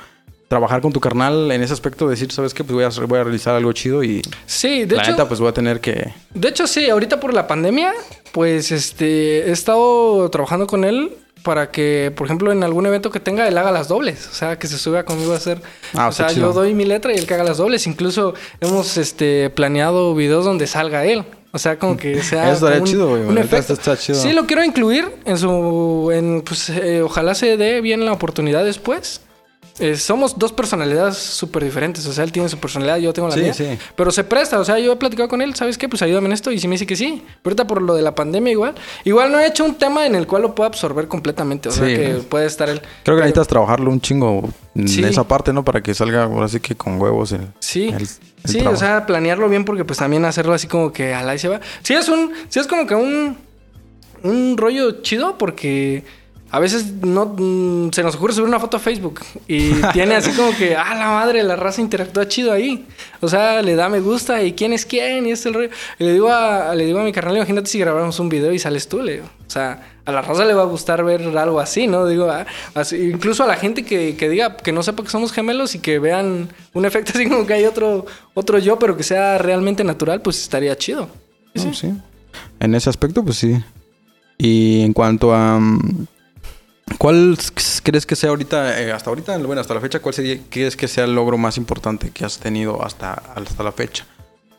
trabajar 0.49 0.81
con 0.81 0.93
tu 0.93 1.01
carnal 1.01 1.51
en 1.51 1.63
ese 1.63 1.73
aspecto? 1.73 2.09
Decir, 2.09 2.31
¿sabes 2.31 2.53
qué? 2.55 2.63
Pues 2.63 2.75
voy 2.75 2.85
a, 2.85 3.07
voy 3.07 3.19
a 3.19 3.25
realizar 3.25 3.55
algo 3.55 3.73
chido 3.73 4.05
y 4.05 4.23
Sí, 4.47 4.85
de 4.85 4.97
la 4.97 5.03
hecho, 5.03 5.11
neta, 5.13 5.27
pues 5.29 5.41
voy 5.41 5.49
a 5.49 5.53
tener 5.53 5.81
que... 5.81 6.13
de 6.35 6.49
hecho 6.49 6.67
sí, 6.67 6.89
ahorita 6.89 7.19
por 7.19 7.33
la 7.35 7.47
pandemia, 7.47 7.93
pues 8.33 8.71
este, 8.73 9.49
he 9.49 9.53
estado 9.53 10.29
trabajando 10.31 10.67
con 10.67 10.85
él 10.85 11.13
para 11.47 11.71
que, 11.71 12.13
por 12.17 12.27
ejemplo, 12.27 12.51
en 12.51 12.65
algún 12.65 12.87
evento 12.87 13.13
que 13.13 13.21
tenga, 13.21 13.47
él 13.47 13.57
haga 13.57 13.71
las 13.71 13.87
dobles. 13.87 14.27
O 14.27 14.35
sea, 14.35 14.59
que 14.59 14.67
se 14.67 14.79
suba 14.79 15.05
conmigo 15.05 15.33
a 15.33 15.37
hacer. 15.37 15.63
Ah, 15.95 16.09
o 16.09 16.13
sea, 16.13 16.27
chido. 16.27 16.49
yo 16.49 16.53
doy 16.53 16.75
mi 16.75 16.85
letra 16.85 17.13
y 17.15 17.19
él 17.19 17.25
que 17.25 17.35
haga 17.35 17.45
las 17.45 17.59
dobles. 17.59 17.87
Incluso 17.87 18.35
hemos 18.61 18.97
este, 18.97 19.49
planeado 19.51 20.13
videos 20.17 20.45
donde 20.45 20.67
salga 20.67 21.05
él. 21.05 21.25
O 21.53 21.59
sea, 21.59 21.79
como 21.79 21.97
que 21.97 22.21
sea. 22.25 22.51
Eso 22.53 22.67
un- 22.67 22.83
chido, 22.83 23.11
güey. 23.11 23.23
Un 23.23 23.39
efecto. 23.39 23.75
está 23.75 23.97
chido. 23.97 24.19
Sí, 24.19 24.33
lo 24.33 24.47
quiero 24.47 24.65
incluir 24.65 25.09
en 25.25 25.39
su. 25.39 26.11
En, 26.13 26.43
pues 26.43 26.69
eh, 26.71 27.01
ojalá 27.03 27.37
se 27.37 27.57
dé 27.57 27.81
bien 27.81 28.05
la 28.05 28.13
oportunidad 28.13 28.65
después. 28.65 29.21
Eh, 29.79 29.97
somos 29.97 30.39
dos 30.39 30.53
personalidades 30.55 31.17
súper 31.19 31.63
diferentes. 31.63 32.07
O 32.07 32.13
sea, 32.13 32.25
él 32.25 32.33
tiene 32.33 32.49
su 32.49 32.57
personalidad, 32.59 32.97
yo 32.97 33.13
tengo 33.13 33.29
la 33.29 33.35
Sí, 33.35 33.41
mía. 33.43 33.53
sí. 33.53 33.67
Pero 33.95 34.11
se 34.11 34.25
presta, 34.25 34.59
o 34.59 34.65
sea, 34.65 34.79
yo 34.79 34.93
he 34.93 34.97
platicado 34.97 35.29
con 35.29 35.43
él, 35.43 35.55
¿sabes 35.55 35.77
qué? 35.77 35.87
Pues 35.89 36.01
ayúdame 36.01 36.29
en 36.29 36.33
esto 36.33 36.51
y 36.51 36.59
si 36.59 36.67
me 36.67 36.77
dice 36.77 36.87
que 36.87 36.97
sí. 36.97 37.23
Pero 37.43 37.53
ahorita 37.53 37.67
por 37.67 37.83
lo 37.83 37.95
de 37.95 38.01
la 38.03 38.15
pandemia 38.15 38.53
igual. 38.53 38.75
Igual 39.05 39.31
no 39.33 39.39
he 39.39 39.47
hecho 39.47 39.65
un 39.67 39.75
tema 39.75 40.07
en 40.07 40.15
el 40.15 40.27
cual 40.27 40.43
lo 40.43 40.55
pueda 40.55 40.69
absorber 40.69 41.09
completamente. 41.09 41.69
O 41.69 41.73
sea, 41.73 41.87
Sí. 41.87 41.95
que 41.95 42.09
puede 42.29 42.47
estar 42.47 42.69
él. 42.71 42.81
Creo 42.81 42.89
que 42.89 43.05
Pero- 43.05 43.17
necesitas 43.21 43.49
trabajarlo 43.49 43.91
un 43.91 44.01
chingo 44.01 44.49
en 44.75 45.05
esa 45.05 45.25
parte, 45.29 45.53
¿no? 45.53 45.63
Para 45.65 45.83
que 45.83 45.93
salga 45.95 46.25
ahora 46.25 46.49
sí 46.49 46.59
que 46.61 46.75
con 46.75 46.99
huevos 47.01 47.33
el... 47.33 47.43
Sí, 47.61 47.89
el- 47.89 47.95
el 48.03 48.09
sí, 48.45 48.61
o 48.61 48.77
sea, 48.77 49.05
planearlo 49.05 49.49
bien 49.49 49.65
porque 49.67 49.85
pues 49.85 49.99
también 49.99 50.25
hacerlo 50.25 50.55
así 50.55 50.67
como 50.69 50.93
que 50.93 51.13
al 51.13 51.29
ahí 51.29 51.39
se 51.39 51.49
va. 51.49 51.61
Sí 51.83 51.93
es 51.95 52.09
un, 52.09 52.33
sí 52.49 52.61
es 52.61 52.67
como 52.67 52.87
que 52.87 52.95
un, 52.95 53.37
un 54.23 54.57
rollo 54.57 55.03
chido 55.03 55.37
porque 55.37 56.05
a 56.57 56.61
veces 56.61 56.93
no 57.03 57.35
mm, 57.37 57.91
se 57.93 58.03
nos 58.03 58.15
ocurre 58.17 58.33
subir 58.33 58.49
una 58.49 58.59
foto 58.59 58.79
a 58.79 58.81
Facebook 58.81 59.21
y 59.47 59.73
tiene 59.93 60.15
así 60.15 60.31
como 60.33 60.57
que, 60.57 60.75
ah, 60.75 60.95
la 60.95 61.07
madre, 61.09 61.43
la 61.43 61.55
raza 61.55 61.83
interactúa 61.83 62.27
chido 62.29 62.51
ahí. 62.53 62.87
O 63.21 63.29
sea, 63.29 63.61
le 63.61 63.75
da 63.75 63.89
me 63.91 64.01
gusta 64.01 64.43
y 64.43 64.53
quién 64.55 64.73
es 64.73 64.87
quién 64.87 65.27
y 65.27 65.33
este 65.33 65.49
el 65.51 65.55
rollo. 65.55 65.71
Y 65.99 66.05
le 66.05 66.13
digo 66.15 66.31
a, 66.31 66.75
le 66.75 66.87
digo 66.87 66.99
a 66.99 67.05
mi 67.05 67.13
carnal, 67.13 67.37
imagínate 67.37 67.69
si 67.69 67.79
grabáramos 67.79 68.19
un 68.21 68.29
video 68.31 68.53
y 68.53 68.59
sales 68.59 68.89
tú, 68.89 69.03
le 69.03 69.13
digo. 69.15 69.27
O 69.47 69.51
sea, 69.51 69.83
a 70.07 70.13
la 70.13 70.23
raza 70.23 70.45
le 70.45 70.55
va 70.55 70.63
a 70.63 70.67
gustar 70.67 71.05
ver 71.05 71.23
algo 71.37 71.61
así, 71.61 71.87
¿no? 71.87 72.07
Digo, 72.07 72.31
ah, 72.31 72.47
así- 72.75 72.97
incluso 73.11 73.45
a 73.45 73.47
la 73.47 73.57
gente 73.57 73.85
que, 73.85 74.17
que 74.17 74.29
diga 74.31 74.57
que 74.57 74.73
no 74.73 74.83
sepa 74.83 75.03
que 75.03 75.11
somos 75.11 75.33
gemelos 75.33 75.75
y 75.75 75.79
que 75.81 75.99
vean 75.99 76.49
un 76.73 76.85
efecto 76.87 77.13
así 77.15 77.29
como 77.29 77.47
que 77.47 77.53
hay 77.55 77.65
otro, 77.67 78.07
otro 78.35 78.59
yo, 78.59 78.79
pero 78.79 78.97
que 78.97 79.03
sea 79.03 79.37
realmente 79.39 79.85
natural, 79.85 80.23
pues 80.23 80.41
estaría 80.41 80.77
chido. 80.77 81.09
No, 81.55 81.75
sí. 81.75 81.93
En 82.61 82.75
ese 82.75 82.89
aspecto, 82.91 83.23
pues 83.25 83.37
sí. 83.37 83.57
Y 84.39 84.83
en 84.83 84.93
cuanto 84.93 85.35
a... 85.35 85.59
mm, 85.59 86.07
¿Cuál 86.99 87.37
crees 87.83 88.07
que 88.07 88.17
sea 88.17 88.31
ahorita, 88.31 88.81
eh, 88.81 88.93
hasta 88.93 89.11
ahorita, 89.11 89.37
bueno, 89.39 89.61
hasta 89.61 89.75
la 89.75 89.81
fecha, 89.81 89.99
cuál 90.01 90.15
sería, 90.15 90.39
crees 90.49 90.77
que 90.77 90.87
sea 90.89 91.05
el 91.05 91.15
logro 91.15 91.37
más 91.37 91.57
importante 91.59 92.11
que 92.11 92.25
has 92.25 92.39
tenido 92.39 92.83
hasta, 92.85 93.13
hasta 93.35 93.63
la 93.63 93.73
fecha? 93.73 94.07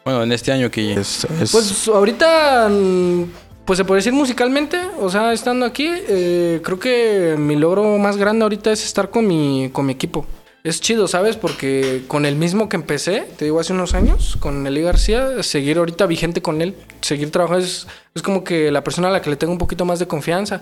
Bueno, 0.03 0.23
en 0.23 0.31
este 0.31 0.51
año 0.51 0.69
que 0.69 0.93
es... 0.93 1.25
es- 1.41 1.51
Pues 1.51 1.87
ahorita, 1.87 2.69
mm, 2.69 3.23
pues 3.65 3.77
se 3.77 3.85
puede 3.85 3.99
decir 3.99 4.13
musicalmente, 4.13 4.77
o 4.99 5.09
sea, 5.09 5.33
estando 5.33 5.65
aquí, 5.65 5.87
eh, 5.89 6.61
creo 6.63 6.79
que 6.79 7.35
mi 7.37 7.55
logro 7.55 7.97
más 7.97 8.17
grande 8.17 8.43
ahorita 8.43 8.71
es 8.71 8.83
estar 8.85 9.09
con 9.09 9.25
mi, 9.25 9.69
con 9.71 9.85
mi 9.85 9.93
equipo. 9.93 10.25
Es 10.63 10.81
chido, 10.81 11.07
¿sabes? 11.07 11.37
Porque 11.37 12.03
con 12.09 12.25
el 12.25 12.35
mismo 12.35 12.67
que 12.67 12.75
empecé, 12.75 13.21
te 13.37 13.45
digo, 13.45 13.59
hace 13.61 13.71
unos 13.71 13.93
años, 13.93 14.35
con 14.41 14.67
Eli 14.67 14.81
García, 14.81 15.41
seguir 15.43 15.77
ahorita 15.77 16.05
vigente 16.07 16.41
con 16.41 16.61
él, 16.61 16.75
seguir 16.99 17.31
trabajando, 17.31 17.63
es, 17.65 17.87
es 18.13 18.21
como 18.21 18.43
que 18.43 18.69
la 18.69 18.83
persona 18.83 19.07
a 19.07 19.11
la 19.11 19.21
que 19.21 19.29
le 19.29 19.37
tengo 19.37 19.53
un 19.53 19.59
poquito 19.59 19.85
más 19.85 19.99
de 19.99 20.07
confianza. 20.07 20.61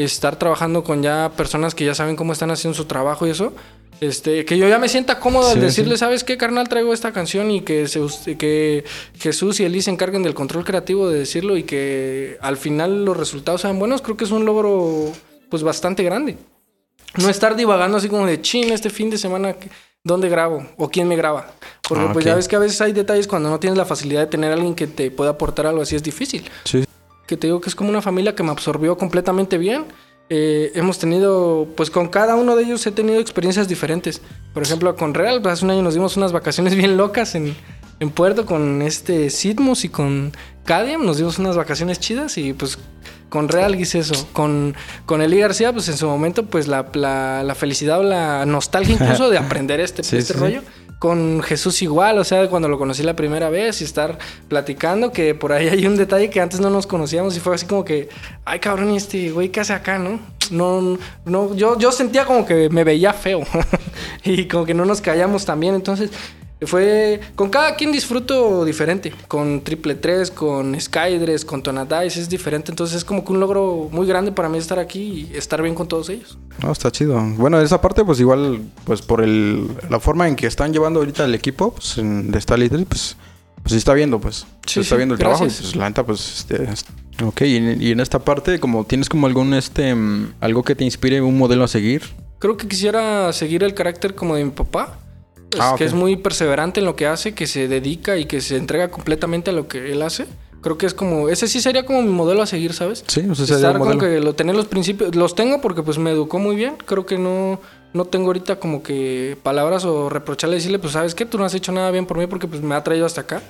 Estar 0.00 0.36
trabajando 0.38 0.84
con 0.84 1.02
ya 1.02 1.32
personas 1.38 1.74
que 1.74 1.86
ya 1.86 1.94
saben 1.94 2.16
cómo 2.16 2.34
están 2.34 2.50
haciendo 2.50 2.76
su 2.76 2.84
trabajo 2.84 3.26
y 3.26 3.30
eso. 3.30 3.54
Este, 4.02 4.44
que 4.44 4.58
yo 4.58 4.68
ya 4.68 4.78
me 4.78 4.90
sienta 4.90 5.18
cómodo 5.18 5.48
al 5.48 5.54
Sí, 5.54 5.60
decirle, 5.60 5.94
sí. 5.94 6.00
¿sabes 6.00 6.22
qué, 6.22 6.36
carnal? 6.36 6.68
Traigo 6.68 6.92
esta 6.92 7.12
canción 7.14 7.50
y 7.50 7.62
que, 7.62 7.88
se, 7.88 8.36
que 8.36 8.84
Jesús 9.18 9.58
y 9.58 9.64
Eli 9.64 9.80
se 9.80 9.90
encarguen 9.90 10.22
del 10.22 10.34
control 10.34 10.64
creativo 10.66 11.08
de 11.08 11.20
decirlo 11.20 11.56
y 11.56 11.62
que 11.62 12.36
al 12.42 12.58
final 12.58 13.06
los 13.06 13.16
resultados 13.16 13.62
sean 13.62 13.78
buenos, 13.78 14.02
creo 14.02 14.18
que 14.18 14.24
es 14.24 14.30
un 14.32 14.44
logro 14.44 15.12
pues 15.48 15.62
bastante 15.62 16.02
grande. 16.02 16.36
No 17.16 17.30
estar 17.30 17.56
divagando 17.56 17.96
así 17.96 18.10
como 18.10 18.26
de 18.26 18.42
chin 18.42 18.70
este 18.74 18.90
fin 18.90 19.08
de 19.08 19.16
semana, 19.16 19.54
¿qué- 19.54 19.70
¿dónde 20.04 20.28
grabo? 20.28 20.66
¿O 20.76 20.90
quién 20.90 21.08
me 21.08 21.16
graba? 21.16 21.52
Porque 21.88 22.04
Ah, 22.06 22.12
pues 22.12 22.22
ya 22.26 22.34
ves 22.34 22.48
que 22.48 22.56
a 22.56 22.58
veces 22.58 22.78
hay 22.82 22.92
detalles 22.92 23.26
cuando 23.26 23.48
no 23.48 23.58
tienes 23.58 23.78
la 23.78 23.86
facilidad 23.86 24.20
de 24.20 24.26
tener 24.26 24.50
a 24.50 24.54
alguien 24.56 24.74
que 24.74 24.86
te 24.88 25.10
pueda 25.10 25.30
aportar 25.30 25.66
algo 25.66 25.80
así, 25.80 25.96
es 25.96 26.02
difícil 26.02 26.44
Sí, 26.64 26.84
que 27.26 27.36
te 27.36 27.46
digo 27.48 27.60
que 27.60 27.68
es 27.68 27.74
como 27.74 27.90
una 27.90 28.02
familia 28.02 28.34
que 28.34 28.42
me 28.42 28.50
absorbió 28.50 28.96
completamente 28.96 29.58
bien. 29.58 29.86
Eh, 30.28 30.72
hemos 30.74 30.98
tenido, 30.98 31.68
pues 31.76 31.90
con 31.90 32.08
cada 32.08 32.34
uno 32.34 32.56
de 32.56 32.64
ellos 32.64 32.86
he 32.86 32.92
tenido 32.92 33.20
experiencias 33.20 33.68
diferentes. 33.68 34.20
Por 34.52 34.62
ejemplo, 34.62 34.96
con 34.96 35.14
Real, 35.14 35.40
pues, 35.40 35.54
hace 35.54 35.64
un 35.64 35.70
año 35.70 35.82
nos 35.82 35.94
dimos 35.94 36.16
unas 36.16 36.32
vacaciones 36.32 36.74
bien 36.76 36.96
locas 36.96 37.34
en, 37.34 37.54
en 38.00 38.10
Puerto 38.10 38.46
con 38.46 38.82
este 38.82 39.30
Sidmus 39.30 39.84
y 39.84 39.88
con 39.88 40.32
Cadiam. 40.64 41.04
Nos 41.04 41.18
dimos 41.18 41.38
unas 41.38 41.56
vacaciones 41.56 42.00
chidas 42.00 42.38
y 42.38 42.52
pues 42.52 42.78
con 43.36 43.48
Real 43.48 43.78
hice 43.78 43.98
eso. 43.98 44.26
Con, 44.32 44.74
con 45.04 45.20
Eli 45.20 45.38
García, 45.38 45.70
pues 45.72 45.88
en 45.88 45.98
su 45.98 46.06
momento, 46.06 46.46
pues 46.46 46.68
la, 46.68 46.86
la, 46.94 47.42
la 47.42 47.54
felicidad 47.54 48.00
o 48.00 48.02
la 48.02 48.46
nostalgia 48.46 48.94
incluso 48.94 49.28
de 49.28 49.36
aprender 49.44 49.78
este, 49.78 50.02
Sí, 50.02 50.16
este 50.16 50.32
sí. 50.32 50.38
rollo. 50.40 50.62
Con 50.98 51.42
Jesús 51.42 51.82
igual, 51.82 52.16
o 52.18 52.24
sea, 52.24 52.48
cuando 52.48 52.68
lo 52.70 52.78
conocí 52.78 53.02
la 53.02 53.14
primera 53.14 53.50
vez 53.50 53.82
y 53.82 53.84
estar 53.84 54.18
platicando, 54.48 55.12
que 55.12 55.34
por 55.34 55.52
ahí 55.52 55.68
hay 55.68 55.86
un 55.86 55.96
detalle 55.96 56.30
que 56.30 56.40
antes 56.40 56.58
no 56.60 56.70
nos 56.70 56.86
conocíamos 56.86 57.36
y 57.36 57.40
fue 57.40 57.54
así 57.54 57.66
como 57.66 57.84
que, 57.84 58.08
ay 58.46 58.60
cabrón, 58.60 58.90
¿y 58.92 58.96
este 58.96 59.30
güey, 59.30 59.50
¿qué 59.50 59.60
hace 59.60 59.74
acá, 59.74 59.98
no? 59.98 60.18
No, 60.50 60.96
no, 61.26 61.54
yo, 61.54 61.76
yo 61.78 61.92
sentía 61.92 62.24
como 62.24 62.46
que 62.46 62.70
me 62.70 62.82
veía 62.82 63.12
feo 63.12 63.42
y 64.24 64.46
como 64.48 64.64
que 64.64 64.72
no 64.72 64.86
nos 64.86 65.02
callamos 65.02 65.44
también, 65.44 65.74
entonces 65.74 66.08
fue, 66.62 67.20
con 67.34 67.50
cada 67.50 67.74
quien 67.76 67.92
disfruto 67.92 68.64
diferente, 68.64 69.12
con 69.28 69.62
Triple 69.62 69.94
3, 69.96 70.30
con 70.30 70.80
Skydress, 70.80 71.44
con 71.44 71.62
Tonadice, 71.62 72.20
es 72.20 72.28
diferente, 72.30 72.72
entonces 72.72 72.96
es 72.96 73.04
como 73.04 73.24
que 73.24 73.32
un 73.32 73.40
logro 73.40 73.88
muy 73.92 74.06
grande 74.06 74.32
para 74.32 74.48
mí 74.48 74.56
estar 74.56 74.78
aquí 74.78 75.28
y 75.32 75.36
estar 75.36 75.60
bien 75.60 75.74
con 75.74 75.86
todos 75.86 76.08
ellos. 76.08 76.38
no, 76.62 76.72
está 76.72 76.90
chido. 76.90 77.20
Bueno, 77.36 77.60
esa 77.60 77.80
parte, 77.82 78.04
pues 78.04 78.20
igual, 78.20 78.60
pues 78.84 79.02
por 79.02 79.20
el, 79.22 79.68
la 79.90 80.00
forma 80.00 80.26
en 80.28 80.36
que 80.36 80.46
están 80.46 80.72
llevando 80.72 81.00
ahorita 81.00 81.24
el 81.26 81.34
equipo, 81.34 81.72
pues 81.74 81.98
en, 81.98 82.30
de 82.32 82.40
Stali, 82.40 82.68
pues, 82.68 83.16
pues 83.62 83.72
se 83.72 83.76
está 83.76 83.92
viendo, 83.92 84.18
pues. 84.20 84.46
Sí, 84.66 84.74
se 84.74 84.80
está 84.80 84.94
sí, 84.94 84.96
viendo 84.98 85.14
el 85.14 85.18
trabajo 85.18 85.44
y 85.44 85.48
pues 85.48 85.76
la 85.76 85.88
neta, 85.88 86.06
pues, 86.06 86.38
este, 86.38 86.64
es- 86.64 86.86
ok. 87.22 87.42
Y 87.42 87.56
en, 87.56 87.82
y 87.82 87.90
en 87.90 88.00
esta 88.00 88.20
parte, 88.20 88.58
como 88.60 88.84
tienes 88.84 89.08
como 89.10 89.26
algún, 89.26 89.52
este, 89.52 89.94
mm, 89.94 90.34
algo 90.40 90.62
que 90.62 90.74
te 90.74 90.84
inspire, 90.84 91.20
un 91.20 91.36
modelo 91.36 91.64
a 91.64 91.68
seguir. 91.68 92.02
Creo 92.38 92.56
que 92.56 92.66
quisiera 92.68 93.32
seguir 93.32 93.62
el 93.64 93.74
carácter 93.74 94.14
como 94.14 94.36
de 94.36 94.44
mi 94.44 94.50
papá. 94.52 94.98
Es 95.52 95.60
Ah, 95.60 95.74
que 95.78 95.84
es 95.84 95.94
muy 95.94 96.16
perseverante 96.16 96.80
en 96.80 96.86
lo 96.86 96.96
que 96.96 97.06
hace, 97.06 97.34
que 97.34 97.46
se 97.46 97.68
dedica 97.68 98.16
y 98.16 98.26
que 98.26 98.40
se 98.40 98.56
entrega 98.56 98.90
completamente 98.90 99.50
a 99.50 99.52
lo 99.52 99.68
que 99.68 99.92
él 99.92 100.02
hace. 100.02 100.26
Creo 100.60 100.78
que 100.78 100.86
es 100.86 100.94
como, 100.94 101.28
ese 101.28 101.46
sí 101.46 101.60
sería 101.60 101.86
como 101.86 102.02
mi 102.02 102.10
modelo 102.10 102.42
a 102.42 102.46
seguir, 102.46 102.72
¿sabes? 102.72 103.04
Sí, 103.06 103.20
o 103.30 103.34
sea, 103.34 103.46
sería 103.46 103.68
Estar 103.68 103.78
como 103.78 103.98
que 103.98 104.20
lo, 104.20 104.34
tener 104.34 104.56
los 104.56 104.66
principios, 104.66 105.14
los 105.14 105.34
tengo 105.34 105.60
porque 105.60 105.82
pues 105.82 105.98
me 105.98 106.10
educó 106.10 106.38
muy 106.38 106.56
bien. 106.56 106.76
Creo 106.84 107.06
que 107.06 107.18
no, 107.18 107.60
no 107.92 108.04
tengo 108.06 108.26
ahorita 108.26 108.56
como 108.58 108.82
que 108.82 109.38
palabras 109.44 109.84
o 109.84 110.08
reprocharle, 110.08 110.56
decirle, 110.56 110.80
pues 110.80 110.94
sabes 110.94 111.14
que 111.14 111.24
tú 111.24 111.38
no 111.38 111.44
has 111.44 111.54
hecho 111.54 111.70
nada 111.72 111.90
bien 111.92 112.06
por 112.06 112.18
mí 112.18 112.26
porque 112.26 112.48
pues 112.48 112.62
me 112.62 112.74
ha 112.74 112.82
traído 112.82 113.06
hasta 113.06 113.20
acá. 113.20 113.42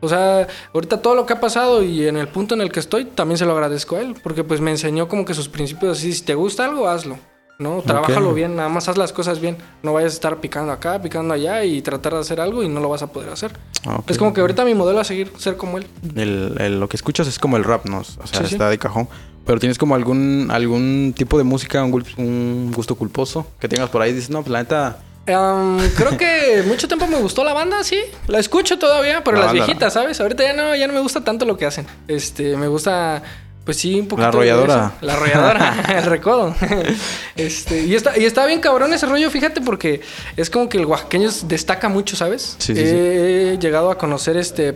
O 0.00 0.08
sea, 0.08 0.46
ahorita 0.74 1.00
todo 1.00 1.14
lo 1.14 1.26
que 1.26 1.32
ha 1.32 1.40
pasado 1.40 1.82
y 1.82 2.06
en 2.06 2.16
el 2.16 2.28
punto 2.28 2.54
en 2.54 2.60
el 2.60 2.70
que 2.70 2.80
estoy, 2.80 3.06
también 3.06 3.38
se 3.38 3.46
lo 3.46 3.52
agradezco 3.52 3.96
a 3.96 4.00
él, 4.00 4.14
porque 4.22 4.44
pues 4.44 4.60
me 4.60 4.70
enseñó 4.70 5.08
como 5.08 5.24
que 5.24 5.34
sus 5.34 5.48
principios 5.48 5.98
así, 5.98 6.12
si 6.12 6.22
te 6.22 6.34
gusta 6.34 6.66
algo, 6.66 6.86
hazlo. 6.86 7.18
¿No? 7.58 7.82
Trabájalo 7.82 8.34
bien, 8.34 8.54
nada 8.54 8.68
más 8.68 8.88
haz 8.88 8.96
las 8.96 9.12
cosas 9.12 9.40
bien. 9.40 9.56
No 9.82 9.92
vayas 9.92 10.12
a 10.12 10.14
estar 10.14 10.36
picando 10.40 10.70
acá, 10.70 11.02
picando 11.02 11.34
allá 11.34 11.64
y 11.64 11.82
tratar 11.82 12.14
de 12.14 12.20
hacer 12.20 12.40
algo 12.40 12.62
y 12.62 12.68
no 12.68 12.78
lo 12.78 12.88
vas 12.88 13.02
a 13.02 13.08
poder 13.08 13.30
hacer. 13.30 13.50
Ah. 13.84 14.00
Es 14.06 14.16
como 14.16 14.32
que 14.32 14.40
ahorita 14.40 14.64
mi 14.64 14.74
modelo 14.74 15.00
a 15.00 15.04
seguir, 15.04 15.32
ser 15.38 15.56
como 15.56 15.78
él. 15.78 15.86
El- 16.14 16.54
el- 16.60 16.78
lo 16.78 16.88
que 16.88 16.96
escuchas 16.96 17.26
es 17.26 17.40
como 17.40 17.56
el 17.56 17.64
rap, 17.64 17.84
¿no? 17.86 17.98
O 17.98 18.04
sea, 18.04 18.24
Sí, 18.42 18.46
sí. 18.46 18.54
está 18.54 18.70
de 18.70 18.78
cajón. 18.78 19.08
Pero 19.44 19.58
tienes 19.58 19.76
como 19.76 19.96
algún, 19.96 20.48
algún 20.52 21.12
tipo 21.16 21.36
de 21.36 21.42
música, 21.42 21.82
un, 21.82 22.70
gusto 22.72 22.94
culposo 22.94 23.44
que 23.58 23.66
tengas 23.68 23.88
por 23.90 24.02
ahí. 24.02 24.12
Dices, 24.12 24.30
no, 24.30 24.42
pues 24.42 24.52
la 24.52 24.60
neta. 24.60 24.98
Um, 25.26 25.78
creo 25.96 26.16
que 26.16 26.62
mucho 26.68 26.86
tiempo 26.86 27.08
me 27.08 27.16
gustó 27.18 27.42
la 27.42 27.54
banda, 27.54 27.82
sí. 27.82 27.98
La 28.28 28.38
escucho 28.38 28.78
todavía, 28.78 29.24
pero 29.24 29.36
La 29.36 29.44
las 29.46 29.52
banda. 29.52 29.64
viejitas, 29.64 29.94
¿sabes? 29.94 30.20
Ahorita 30.20 30.44
ya 30.44 30.52
no, 30.52 30.76
ya 30.76 30.86
no 30.86 30.92
me 30.92 31.00
gusta 31.00 31.24
tanto 31.24 31.44
lo 31.44 31.56
que 31.56 31.66
hacen. 31.66 31.86
Este, 32.06 32.56
me 32.56 32.68
gusta, 32.68 33.22
pues 33.68 33.76
sí, 33.76 34.00
un 34.00 34.08
poquito. 34.08 34.22
de 34.22 34.28
arrolladora. 34.28 34.94
La 35.02 35.12
arrolladora, 35.12 35.84
el 35.98 36.04
recodo. 36.04 36.54
Este, 37.36 37.84
y 37.84 37.94
está, 37.94 38.18
y 38.18 38.24
está 38.24 38.46
bien 38.46 38.60
cabrón 38.60 38.94
ese 38.94 39.04
rollo, 39.04 39.30
fíjate, 39.30 39.60
porque 39.60 40.00
es 40.38 40.48
como 40.48 40.70
que 40.70 40.78
el 40.78 40.86
oaxaqueño 40.86 41.28
destaca 41.44 41.90
mucho, 41.90 42.16
¿sabes? 42.16 42.56
Sí, 42.58 42.74
sí, 42.74 42.80
He 42.82 43.58
llegado 43.60 43.90
a 43.90 43.98
conocer 43.98 44.38
este 44.38 44.74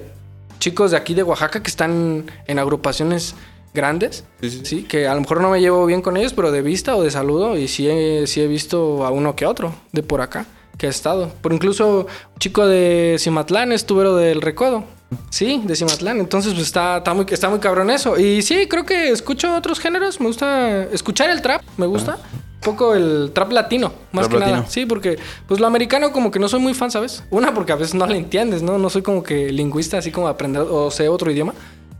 chicos 0.59 0.91
de 0.91 0.99
aquí 0.99 1.15
de 1.15 1.23
Oaxaca 1.23 1.63
que 1.63 1.71
están 1.71 2.31
en 2.47 2.59
agrupaciones 2.59 3.35
grandes. 3.73 4.25
Sí, 4.43 4.51
sí, 4.51 4.59
sí. 4.59 4.65
Sí, 4.67 4.83
que 4.83 5.09
a 5.09 5.15
lo 5.15 5.23
mejor 5.23 5.41
no 5.41 5.49
me 5.49 5.63
llevo 5.63 5.87
bien 5.87 6.03
con 6.03 6.19
ellos, 6.19 6.35
pero 6.35 6.53
de 6.53 6.61
vista 6.61 6.95
o 6.95 7.03
de 7.03 7.11
saludo, 7.11 7.57
y 7.57 7.69
sí 7.69 7.89
he, 7.89 8.27
sí 8.27 8.43
he 8.43 8.47
visto 8.47 9.07
a 9.07 9.11
uno 9.11 9.35
que 9.35 9.47
otro 9.47 9.75
de 9.93 10.03
por 10.03 10.21
acá 10.21 10.45
que 10.77 10.87
ha 10.87 10.91
estado. 10.91 11.33
Por 11.41 11.55
incluso 11.55 12.07
un 12.35 12.39
chico 12.39 12.67
de 12.67 13.17
Cimatlán 13.19 13.73
es 13.73 13.87
tubero 13.87 14.17
del 14.17 14.43
Recodo. 14.43 14.85
Sí, 15.31 15.63
de 15.65 15.77
Cimatlán. 15.77 16.21
Entonces, 16.21 16.55
pues 16.55 16.67
está, 16.67 16.99
está, 16.99 17.15
muy, 17.15 17.27
está 17.29 17.49
muy 17.49 17.59
cabrón 17.59 17.91
eso. 17.91 18.19
Y 18.19 18.43
sí, 18.43 18.67
creo 18.69 18.85
que 18.85 19.11
escucho 19.11 19.55
otros 19.55 19.81
géneros. 19.81 20.21
Me 20.21 20.27
gusta 20.27 20.85
escuchar 20.85 21.31
el 21.31 21.43
trap, 21.43 21.63
me 21.77 21.87
gusta. 21.87 22.15
Un 22.15 22.61
poco 22.61 22.95
el 22.95 23.33
trap 23.35 23.51
latino, 23.51 23.93
más 24.13 24.29
Trap 24.29 24.41
que 24.41 24.51
nada. 24.51 24.67
Sí, 24.69 24.87
porque 24.87 25.19
pues 25.49 25.59
lo 25.59 25.67
americano 25.67 26.13
como 26.13 26.31
que 26.31 26.39
no 26.39 26.49
soy 26.49 26.61
muy 26.61 26.75
fan, 26.75 26.91
¿sabes? 26.93 27.25
Una, 27.31 27.53
porque 27.53 27.73
a 27.73 27.77
veces 27.77 27.95
no 27.95 28.07
le 28.07 28.17
entiendes, 28.17 28.63
¿no? 28.63 28.79
No 28.79 28.89
soy 28.89 29.03
como 29.03 29.25
que 29.25 29.51
lingüista, 29.51 29.99
así 29.99 30.13
como 30.13 30.29
aprender 30.29 30.63
o 30.63 30.91
sé 30.91 31.09
otro 31.09 31.31
idioma. 31.31 31.55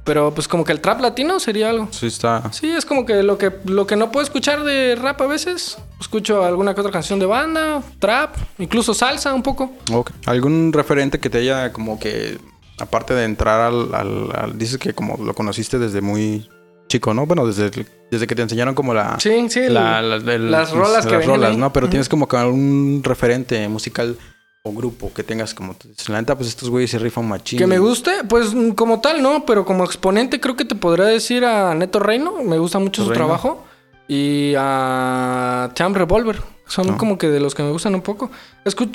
Pero 0.05 0.35
pues 0.35 0.49
como 0.49 0.65
que 0.65 0.73
el 0.73 0.81
trap 0.81 1.01
latino 1.01 1.39
sería 1.39 1.71
algo. 1.71 1.89
Sí, 1.93 2.07
está. 2.07 2.53
Sí, 2.53 2.69
es 2.69 2.85
como 2.85 3.07
que 3.07 3.23
lo 3.23 3.39
que 3.39 3.53
lo 3.65 3.87
que 3.87 3.95
no 3.95 4.11
puedo 4.11 4.25
escuchar 4.25 4.65
de 4.65 4.97
rap 4.97 5.21
a 5.21 5.27
veces, 5.27 5.79
escucho 6.01 6.45
alguna 6.45 6.75
que 6.75 6.81
otra 6.81 6.93
canción 6.93 7.21
de 7.21 7.27
banda, 7.27 7.83
trap, 8.01 8.35
incluso 8.59 8.95
salsa 8.95 9.33
un 9.33 9.43
poco. 9.43 9.71
Ok. 9.93 10.11
¿Algún 10.27 10.73
referente 10.73 11.21
que 11.21 11.31
te 11.31 11.39
haya 11.39 11.73
como 11.73 12.01
que, 12.01 12.39
aparte 12.79 13.15
de 13.15 13.25
entrar 13.25 13.61
al, 13.61 13.95
al- 13.95 14.31
al- 14.35 14.59
dices 14.59 14.79
que 14.79 14.93
como 14.95 15.17
lo 15.23 15.35
conociste 15.35 15.79
desde 15.79 16.01
muy 16.01 16.49
chico, 16.89 17.15
¿no? 17.15 17.27
Bueno, 17.27 17.47
desde, 17.47 17.71
desde 18.11 18.27
que 18.27 18.35
te 18.35 18.43
enseñaron 18.43 18.75
como 18.75 18.93
la... 18.93 19.19
Sí, 19.21 19.49
sí, 19.49 19.61
la- 19.69 20.03
la- 20.03 20.19
las 20.19 20.71
rolas 20.73 21.07
que 21.07 21.13
las 21.17 21.27
rolas, 21.27 21.51
ahí. 21.53 21.57
¿no? 21.57 21.73
Pero 21.73 21.89
tienes 21.89 22.09
como 22.09 22.29
que 22.29 22.37
algún 22.37 23.01
referente 23.05 23.67
musical 23.69 24.17
o 24.65 24.73
grupo 24.73 25.13
que 25.15 25.23
tengas 25.23 25.55
como... 25.55 25.75
La 26.09 26.21
neta, 26.21 26.37
pues 26.37 26.49
estos 26.49 26.69
güeyes 26.71 26.91
se 26.91 26.99
rifan 26.99 27.27
machín. 27.27 27.59
que 27.59 27.67
me 27.67 27.79
guste, 27.79 28.11
pues 28.29 28.49
como 28.77 29.01
tal 29.01 29.23
no, 29.23 29.45
pero 29.47 29.65
como 29.65 29.85
exponente 29.85 30.39
creo 30.41 30.55
que 30.57 30.65
te 30.65 30.75
podría 30.75 31.07
decir 31.07 31.45
a 31.45 31.75
Neto 31.75 31.99
Reino, 31.99 32.43
me 32.45 32.59
gusta 32.59 32.79
mucho 32.79 33.03
su 33.05 33.11
Reino. 33.11 33.25
trabajo 33.27 33.65
y 34.07 34.55
a 34.59 35.71
Champ 35.75 35.97
Revolver. 35.97 36.43
Son 36.67 36.91
Ah. 36.91 36.97
como 36.97 37.19
que 37.19 37.29
de 37.29 37.41
los 37.41 37.55
que 37.55 37.63
me 37.63 37.71
gustan 37.71 37.95
un 37.95 38.03
poco. 38.03 38.31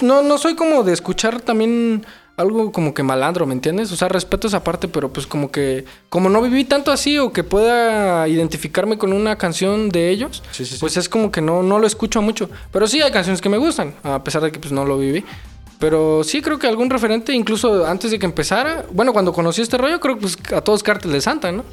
No, 0.03 0.21
no 0.23 0.37
soy 0.37 0.55
como 0.55 0.83
de 0.83 0.93
escuchar 0.93 1.41
también 1.41 2.05
algo 2.37 2.71
como 2.71 2.93
que 2.93 3.01
malandro, 3.03 3.45
¿me 3.47 3.53
entiendes? 3.53 3.91
O 3.91 3.95
sea, 3.95 4.07
respeto 4.07 4.47
esa 4.47 4.63
parte, 4.63 4.87
pero 4.87 5.11
pues 5.11 5.25
como 5.25 5.51
que... 5.51 5.85
Como 6.09 6.29
no 6.29 6.41
viví 6.41 6.63
tanto 6.63 6.91
así 6.91 7.17
o 7.17 7.33
que 7.33 7.43
pueda 7.43 8.27
identificarme 8.27 8.97
con 8.99 9.11
una 9.11 9.37
canción 9.37 9.89
de 9.89 10.09
ellos, 10.09 10.43
Sí, 10.51 10.63
sí, 10.63 10.73
sí. 10.75 10.77
pues 10.79 10.95
es 10.97 11.09
como 11.09 11.31
que 11.31 11.41
no, 11.41 11.63
no 11.63 11.79
lo 11.79 11.87
escucho 11.87 12.21
mucho. 12.21 12.49
Pero 12.71 12.87
sí 12.87 13.01
hay 13.01 13.11
canciones 13.11 13.41
que 13.41 13.49
me 13.49 13.57
gustan, 13.57 13.95
a 14.03 14.23
pesar 14.23 14.43
de 14.43 14.51
que 14.51 14.59
pues 14.59 14.71
no 14.71 14.85
lo 14.85 14.97
viví. 14.99 15.25
Pero 15.79 16.23
sí 16.23 16.41
creo 16.41 16.57
que 16.59 16.67
algún 16.67 16.89
referente, 16.89 17.33
incluso 17.33 17.85
antes 17.85 18.11
de 18.11 18.19
que 18.19 18.25
empezara, 18.25 18.85
bueno, 18.91 19.13
cuando 19.13 19.33
conocí 19.33 19.61
este 19.61 19.77
rollo, 19.77 19.99
creo 19.99 20.15
que 20.15 20.21
pues 20.21 20.37
a 20.55 20.61
todos 20.61 20.83
Cártel 20.83 21.11
de 21.11 21.21
Santa, 21.21 21.51
¿no? 21.51 21.63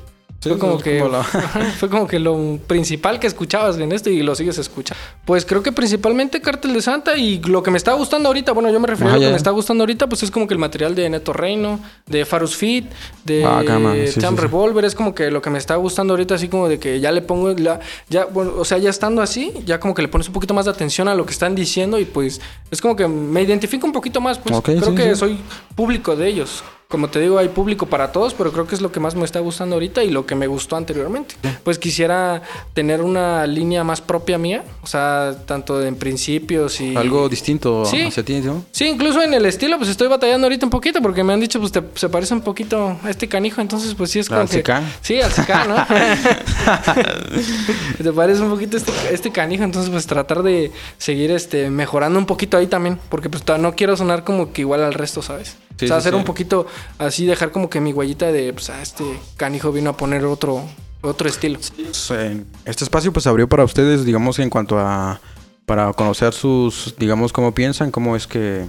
Sí, 0.44 0.50
fue 0.50 0.58
como 0.58 0.78
que 0.78 1.00
como 1.00 1.16
ajá, 1.16 1.72
fue 1.78 1.88
como 1.88 2.06
que 2.06 2.18
lo 2.18 2.58
principal 2.66 3.18
que 3.18 3.26
escuchabas 3.26 3.78
en 3.78 3.92
esto 3.92 4.10
y 4.10 4.22
lo 4.22 4.34
sigues 4.34 4.58
escuchando. 4.58 5.02
Pues 5.24 5.46
creo 5.46 5.62
que 5.62 5.72
principalmente 5.72 6.42
Cártel 6.42 6.74
de 6.74 6.82
Santa 6.82 7.16
y 7.16 7.40
lo 7.40 7.62
que 7.62 7.70
me 7.70 7.78
está 7.78 7.94
gustando 7.94 8.28
ahorita, 8.28 8.52
bueno, 8.52 8.70
yo 8.70 8.78
me 8.78 8.86
refiero 8.86 9.08
Ajá, 9.08 9.14
a 9.14 9.18
lo 9.18 9.20
que 9.22 9.26
ya, 9.28 9.30
me 9.30 9.38
está 9.38 9.50
gustando 9.52 9.84
ahorita, 9.84 10.06
pues 10.06 10.22
es 10.22 10.30
como 10.30 10.46
que 10.46 10.52
el 10.52 10.60
material 10.60 10.94
de 10.94 11.08
Neto 11.08 11.32
Reino, 11.32 11.80
de 12.06 12.26
Farus 12.26 12.56
Fit, 12.56 12.84
de 13.24 13.42
Ah, 13.42 13.62
sí, 14.06 14.20
Tam 14.20 14.34
sí. 14.36 14.42
Revolver, 14.42 14.84
es 14.84 14.94
como 14.94 15.14
que 15.14 15.30
lo 15.30 15.40
que 15.40 15.48
me 15.48 15.56
está 15.56 15.76
gustando 15.76 16.12
ahorita, 16.12 16.34
así 16.34 16.48
como 16.48 16.68
de 16.68 16.78
que 16.78 17.00
ya 17.00 17.10
le 17.10 17.22
pongo, 17.22 17.54
la, 17.54 17.80
ya, 18.10 18.26
bueno, 18.26 18.52
o 18.58 18.66
sea, 18.66 18.76
ya 18.76 18.90
estando 18.90 19.22
así, 19.22 19.50
ya 19.64 19.80
como 19.80 19.94
que 19.94 20.02
le 20.02 20.08
pones 20.08 20.26
un 20.26 20.34
poquito 20.34 20.52
más 20.52 20.66
de 20.66 20.72
atención 20.72 21.08
a 21.08 21.14
lo 21.14 21.24
que 21.24 21.32
están 21.32 21.54
diciendo 21.54 21.98
y 21.98 22.04
pues 22.04 22.42
es 22.70 22.82
como 22.82 22.96
que 22.96 23.08
me 23.08 23.40
identifico 23.40 23.86
un 23.86 23.92
poquito 23.94 24.20
más, 24.20 24.38
pues 24.38 24.54
Ok, 24.54 24.64
creo 24.64 24.94
que 24.94 25.16
soy 25.16 25.38
público 25.74 26.16
de 26.16 26.28
ellos. 26.28 26.62
Como 26.94 27.10
te 27.10 27.18
digo, 27.18 27.38
hay 27.38 27.48
público 27.48 27.86
para 27.86 28.12
todos, 28.12 28.34
pero 28.34 28.52
creo 28.52 28.68
que 28.68 28.76
es 28.76 28.80
lo 28.80 28.92
que 28.92 29.00
más 29.00 29.16
me 29.16 29.24
está 29.24 29.40
gustando 29.40 29.74
ahorita 29.74 30.04
y 30.04 30.10
lo 30.10 30.26
que 30.26 30.36
me 30.36 30.46
gustó 30.46 30.76
anteriormente. 30.76 31.34
Pues 31.64 31.76
quisiera 31.80 32.42
tener 32.72 33.02
una 33.02 33.48
línea 33.48 33.82
más 33.82 34.00
propia 34.00 34.38
mía, 34.38 34.62
o 34.80 34.86
sea, 34.86 35.34
tanto 35.44 35.82
en 35.82 35.96
principios 35.96 36.80
y... 36.80 36.94
Algo 36.94 37.28
distinto 37.28 37.84
Sí. 37.84 38.02
hacia 38.02 38.24
ti, 38.24 38.40
¿no? 38.42 38.64
Sí, 38.70 38.86
incluso 38.86 39.20
en 39.22 39.34
el 39.34 39.44
estilo, 39.44 39.76
pues 39.76 39.90
estoy 39.90 40.06
batallando 40.06 40.44
ahorita 40.46 40.66
un 40.66 40.70
poquito 40.70 41.02
porque 41.02 41.24
me 41.24 41.32
han 41.32 41.40
dicho, 41.40 41.58
pues 41.58 41.72
te- 41.72 41.82
se 41.96 42.08
parece 42.08 42.32
un 42.32 42.42
poquito 42.42 42.96
a 43.02 43.10
este 43.10 43.26
canijo, 43.28 43.60
entonces 43.60 43.92
pues 43.96 44.12
sí 44.12 44.20
es 44.20 44.28
como 44.28 44.42
Al 44.42 44.48
que... 44.48 44.62
Sí, 45.00 45.20
al 45.20 45.32
Zecán, 45.32 45.68
¿no? 45.70 45.74
te 48.02 48.12
parece 48.12 48.40
un 48.40 48.50
poquito 48.50 48.76
este, 48.76 48.92
este 49.12 49.32
canijo, 49.32 49.64
entonces 49.64 49.90
pues 49.90 50.06
tratar 50.06 50.44
de 50.44 50.70
seguir 50.98 51.32
este 51.32 51.70
mejorando 51.70 52.20
un 52.20 52.26
poquito 52.26 52.56
ahí 52.56 52.68
también, 52.68 53.00
porque 53.08 53.28
pues 53.28 53.42
no 53.58 53.74
quiero 53.74 53.96
sonar 53.96 54.22
como 54.22 54.52
que 54.52 54.60
igual 54.62 54.84
al 54.84 54.94
resto, 54.94 55.22
¿sabes? 55.22 55.56
Sí, 55.76 55.86
o 55.86 55.88
sea, 55.88 55.96
sí, 55.96 56.00
hacer 56.00 56.12
sí. 56.12 56.18
un 56.18 56.24
poquito 56.24 56.66
así, 56.98 57.26
dejar 57.26 57.50
como 57.50 57.68
que 57.68 57.80
mi 57.80 57.92
huellita 57.92 58.30
de, 58.30 58.52
pues 58.52 58.70
a 58.70 58.80
este 58.82 59.04
canijo 59.36 59.72
vino 59.72 59.90
a 59.90 59.96
poner 59.96 60.24
otro, 60.24 60.62
otro 61.00 61.28
estilo. 61.28 61.58
Pues, 61.58 62.10
eh, 62.12 62.44
Este 62.64 62.84
espacio 62.84 63.12
pues 63.12 63.26
abrió 63.26 63.48
para 63.48 63.64
ustedes, 63.64 64.04
digamos, 64.04 64.38
en 64.38 64.50
cuanto 64.50 64.78
a... 64.78 65.20
Para 65.66 65.90
conocer 65.94 66.34
sus, 66.34 66.94
digamos, 66.98 67.32
cómo 67.32 67.54
piensan, 67.54 67.90
cómo 67.90 68.16
es 68.16 68.26
que... 68.26 68.66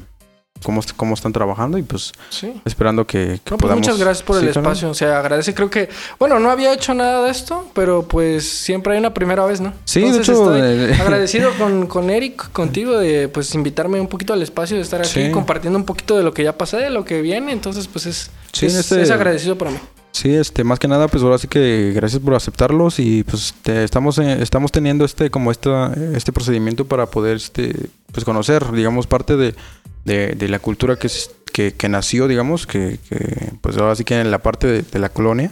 Cómo, 0.64 0.82
cómo 0.96 1.14
están 1.14 1.32
trabajando 1.34 1.78
y 1.78 1.84
pues 1.84 2.14
Sí. 2.30 2.54
esperando 2.66 3.06
que, 3.06 3.40
que 3.44 3.52
No, 3.52 3.58
pues 3.58 3.62
podamos... 3.62 3.80
muchas 3.82 4.00
gracias 4.00 4.24
por 4.24 4.38
el 4.42 4.48
espacio. 4.48 4.90
O 4.90 4.94
sea, 4.94 5.20
agradece. 5.20 5.54
Creo 5.54 5.70
que, 5.70 5.90
bueno, 6.18 6.40
no 6.40 6.50
había 6.50 6.74
hecho 6.74 6.94
nada 6.94 7.26
de 7.26 7.30
esto, 7.32 7.70
pero 7.74 8.04
pues 8.08 8.48
siempre 8.50 8.94
hay 8.94 9.00
una 9.00 9.14
primera 9.14 9.46
vez, 9.46 9.60
¿no? 9.62 9.74
Sí, 9.84 10.00
de 10.02 10.18
hecho, 10.20 10.32
estoy 10.32 10.62
eh, 10.64 10.98
agradecido 11.00 11.52
con, 11.60 11.88
con 11.88 12.10
Eric, 12.10 12.52
contigo, 12.52 12.98
de 12.98 13.28
pues 13.28 13.54
invitarme 13.54 14.00
un 14.00 14.08
poquito 14.08 14.34
al 14.34 14.42
espacio, 14.42 14.78
de 14.78 14.82
estar 14.84 15.02
aquí 15.02 15.26
Sí. 15.26 15.32
compartiendo 15.32 15.78
un 15.78 15.86
poquito 15.86 16.18
de 16.18 16.24
lo 16.24 16.34
que 16.34 16.44
ya 16.44 16.58
pasé, 16.58 16.78
de 16.78 16.90
lo 16.90 17.04
que 17.06 17.22
viene. 17.22 17.52
Entonces, 17.52 17.88
pues 17.88 18.06
es, 18.06 18.32
Sí, 18.54 18.66
es, 18.68 18.76
este- 18.76 19.02
es 19.02 19.12
agradecido 19.12 19.58
para 19.58 19.72
mí. 19.72 19.78
Sí, 20.14 20.34
este, 20.34 20.64
más 20.64 20.80
que 20.80 20.88
nada, 20.88 21.10
pues 21.10 21.22
ahora 21.24 21.38
sí 21.38 21.50
que 21.50 21.92
gracias 21.94 22.22
por 22.22 22.34
aceptarlos 22.34 23.00
y 23.00 23.24
pues 23.24 23.54
te- 23.62 23.84
estamos, 23.84 24.18
eh, 24.20 24.42
estamos 24.42 24.72
teniendo 24.72 25.04
este, 25.04 25.30
como 25.30 25.52
esta, 25.52 25.94
este 26.16 26.32
procedimiento 26.32 26.86
para 26.86 27.06
poder, 27.08 27.36
este, 27.36 27.76
pues 28.14 28.24
conocer, 28.24 28.72
digamos, 28.72 29.08
parte 29.08 29.36
de, 29.36 29.54
de, 30.06 30.34
de 30.36 30.48
la 30.48 30.60
cultura 30.60 30.96
que, 30.98 31.08
es- 31.08 31.32
que, 31.52 31.74
que 31.74 31.90
nació, 31.90 32.28
digamos, 32.28 32.66
que, 32.68 33.00
que, 33.10 33.52
pues 33.62 33.78
ahora 33.78 33.96
sí 33.96 34.04
que 34.04 34.20
en 34.20 34.32
la 34.32 34.40
parte 34.40 34.68
de, 34.68 34.82
de 34.84 35.00
la 35.00 35.10
colonia 35.10 35.52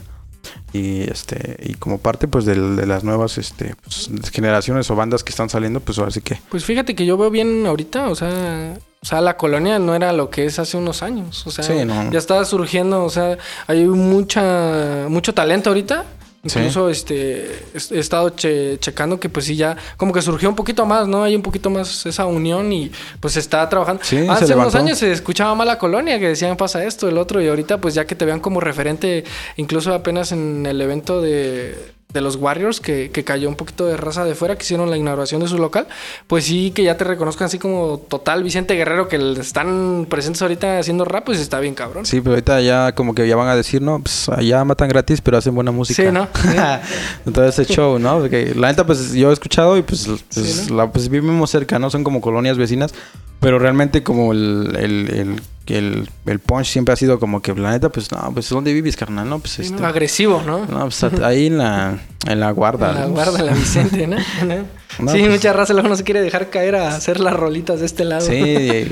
y 0.74 1.02
este, 1.10 1.58
y 1.64 1.76
como 1.76 2.00
parte, 2.00 2.28
pues 2.28 2.46
de, 2.46 2.56
las 2.86 3.04
nuevas, 3.04 3.38
este, 3.38 3.76
pues, 3.84 4.10
generaciones 4.32 4.90
o 4.92 4.96
bandas 4.96 5.24
que 5.24 5.30
están 5.30 5.50
saliendo, 5.50 5.80
pues 5.80 5.98
ahora 6.00 6.12
sí 6.12 6.20
que, 6.22 6.40
Pues 6.50 6.66
fíjate 6.66 6.96
que 6.96 7.06
yo 7.06 7.16
veo 7.18 7.30
bien 7.30 7.66
ahorita, 7.66 8.10
o 8.10 8.16
sea, 8.16 8.74
o 9.02 9.06
sea, 9.06 9.22
la 9.22 9.38
colonia 9.38 9.80
no 9.80 9.96
era 9.96 10.12
lo 10.14 10.30
que 10.30 10.46
es 10.46 10.60
hace 10.60 10.76
unos 10.78 11.04
años, 11.04 11.46
o 11.48 11.52
sea, 11.52 11.64
Sí, 11.64 11.86
no. 11.86 12.12
ya 12.12 12.20
estaba 12.20 12.44
surgiendo, 12.46 13.04
o 13.06 13.10
sea, 13.10 13.38
hay 13.68 13.86
mucha 13.86 15.06
mucho 15.10 15.34
talento 15.34 15.70
ahorita. 15.70 16.06
Sí. 16.46 16.60
Incluso 16.60 16.90
este 16.90 17.46
he 17.94 18.00
estado 18.00 18.30
che- 18.32 18.78
checando 18.80 19.18
que 19.18 19.30
pues 19.30 19.46
sí 19.46 19.56
ya 19.56 19.78
como 19.96 20.12
que 20.12 20.22
surgió 20.22 20.50
un 20.50 20.56
poquito 20.58 20.86
más, 20.86 21.08
¿no? 21.08 21.24
Hay 21.24 21.36
un 21.38 21.42
poquito 21.42 21.70
más 21.70 22.06
esa 22.06 22.26
unión 22.26 22.74
y 22.74 22.92
pues 23.22 23.36
se 23.36 23.40
está 23.40 23.68
trabajando. 23.70 24.04
Sí, 24.04 24.18
se 24.26 24.30
Hace 24.30 24.54
unos 24.54 24.76
años 24.76 24.98
se 24.98 25.14
escuchaba 25.14 25.56
más 25.56 25.66
la 25.66 25.78
colonia 25.78 26.20
que 26.20 26.28
decían 26.28 26.58
pasa 26.58 26.84
esto, 26.84 27.08
el 27.08 27.18
otro 27.18 27.42
y 27.42 27.48
ahorita 27.48 27.78
pues 27.80 27.94
ya 27.94 28.06
que 28.06 28.16
te 28.16 28.26
vean 28.26 28.42
como 28.42 28.60
referente, 28.60 29.24
incluso 29.56 29.94
apenas 29.94 30.34
en 30.34 30.66
el 30.66 30.82
evento 30.82 31.22
de 31.22 31.78
de 32.14 32.22
los 32.22 32.36
Warriors, 32.36 32.80
que, 32.80 33.10
que 33.12 33.24
cayó 33.24 33.50
un 33.50 33.56
poquito 33.56 33.86
de 33.86 33.98
raza 33.98 34.24
de 34.24 34.36
fuera, 34.36 34.56
que 34.56 34.64
hicieron 34.64 34.90
la 34.90 34.98
inauguración 34.98 35.42
de 35.42 35.48
su 35.48 35.58
local, 35.58 35.88
pues 36.28 36.46
sí 36.46 36.72
que 36.72 36.84
ya 36.84 36.98
te 36.98 37.04
reconozcan 37.04 37.46
así 37.46 37.60
como 37.60 37.98
total 37.98 38.44
Vicente 38.44 38.76
Guerrero, 38.76 39.08
que 39.08 39.18
están 39.40 40.06
presentes 40.10 40.42
ahorita 40.42 40.80
haciendo 40.80 41.06
rap, 41.06 41.26
pues 41.26 41.40
está 41.40 41.60
bien 41.60 41.74
cabrón. 41.74 42.06
sí, 42.06 42.22
pero 42.22 42.32
ahorita 42.32 42.62
ya 42.62 42.94
como 42.94 43.16
que 43.16 43.28
ya 43.28 43.36
van 43.36 43.48
a 43.48 43.56
decir, 43.56 43.82
no, 43.82 44.00
pues 44.00 44.30
allá 44.30 44.64
matan 44.64 44.90
gratis, 44.90 45.22
pero 45.22 45.38
hacen 45.38 45.56
buena 45.56 45.72
música. 45.72 46.04
Sí, 46.04 46.12
¿no? 46.12 46.28
Entonces 47.26 47.60
ese 47.60 47.74
show, 47.74 47.98
¿no? 48.00 48.20
Porque 48.20 48.54
la 48.56 48.68
neta, 48.68 48.86
pues 48.86 49.14
yo 49.14 49.30
he 49.30 49.34
escuchado 49.34 49.78
y 49.78 49.82
pues, 49.82 50.08
pues, 50.08 50.24
Sí, 50.30 50.68
¿no? 50.70 50.76
la, 50.78 50.92
pues 50.92 51.10
vivimos 51.10 51.50
cerca, 51.50 51.80
¿no? 51.80 51.90
Son 51.90 52.04
como 52.04 52.22
colonias 52.22 52.58
vecinas. 52.58 52.94
Pero 53.44 53.60
realmente 53.60 54.02
como 54.04 54.32
el, 54.32 54.76
el, 54.80 55.10
el, 55.14 55.42
el, 55.68 56.10
el 56.26 56.40
punch 56.40 56.66
siempre 56.66 56.94
ha 56.94 56.96
sido 56.96 57.20
como 57.20 57.42
que 57.42 57.54
la 57.54 57.72
neta, 57.72 57.90
pues 57.90 58.12
no, 58.12 58.32
pues 58.34 58.50
¿dónde 58.50 58.74
vives, 58.74 58.96
carnal? 58.98 59.30
No, 59.30 59.40
pues 59.40 59.60
este... 59.60 59.86
Agresivo, 59.86 60.42
¿no? 60.46 60.66
No, 60.66 60.80
pues 60.90 61.04
ahí 61.22 61.48
en 61.48 61.58
la, 61.58 62.00
en 62.26 62.40
la 62.40 62.52
guarda. 62.52 62.94
La 62.94 63.02
¿no? 63.02 63.10
guarda, 63.10 63.42
la 63.44 63.54
Vicente, 63.54 64.08
¿no? 64.08 64.18
No, 65.00 65.12
sí, 65.12 65.20
pues- 65.20 65.30
mucha 65.32 65.54
raza 65.54 65.74
luego 65.74 65.90
no 65.90 65.96
se 65.96 66.04
quiere 66.04 66.22
dejar 66.22 66.50
caer 66.50 66.76
a 66.76 66.96
hacer 66.96 67.20
las 67.20 67.34
rolitas 67.34 67.80
de 67.80 67.86
este 67.88 68.06
lado. 68.06 68.22
Sí, 68.26 68.88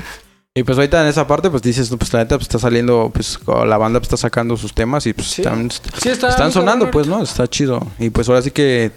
y, 0.53 0.63
pues 0.63 0.77
ahorita 0.77 0.99
en 1.01 1.07
esa 1.07 1.27
parte, 1.27 1.49
pues 1.49 1.61
dices, 1.61 1.89
pues 1.97 2.11
la 2.11 2.19
neta, 2.19 2.35
pues 2.37 2.45
está 2.47 2.59
saliendo, 2.59 3.09
pues 3.13 3.39
la 3.47 3.77
banda 3.77 3.99
pues, 3.99 4.07
está 4.07 4.17
sacando 4.17 4.57
sus 4.57 4.73
temas 4.73 5.05
y 5.07 5.13
pues 5.13 5.27
Sí. 5.27 5.41
están, 5.43 5.69
Sí, 5.71 6.09
está 6.09 6.29
están 6.29 6.51
sonando, 6.51 6.89
pues, 6.91 7.07
¿no? 7.07 7.21
Está 7.23 7.47
chido. 7.47 7.85
Y 7.99 8.09
pues 8.09 8.27
ahora 8.27 8.41
sí 8.41 8.51
que 8.51 8.91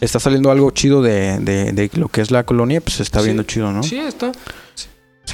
está 0.00 0.18
saliendo 0.20 0.50
algo 0.50 0.70
chido 0.70 1.02
de, 1.02 1.38
de, 1.40 1.72
de 1.72 1.90
lo 1.94 2.08
que 2.08 2.20
es 2.22 2.30
la 2.30 2.44
colonia, 2.44 2.80
pues 2.80 3.00
está 3.00 3.18
Sí. 3.18 3.26
viendo 3.26 3.42
chido, 3.42 3.70
¿no? 3.72 3.82
Sí, 3.82 3.98
está. 3.98 4.30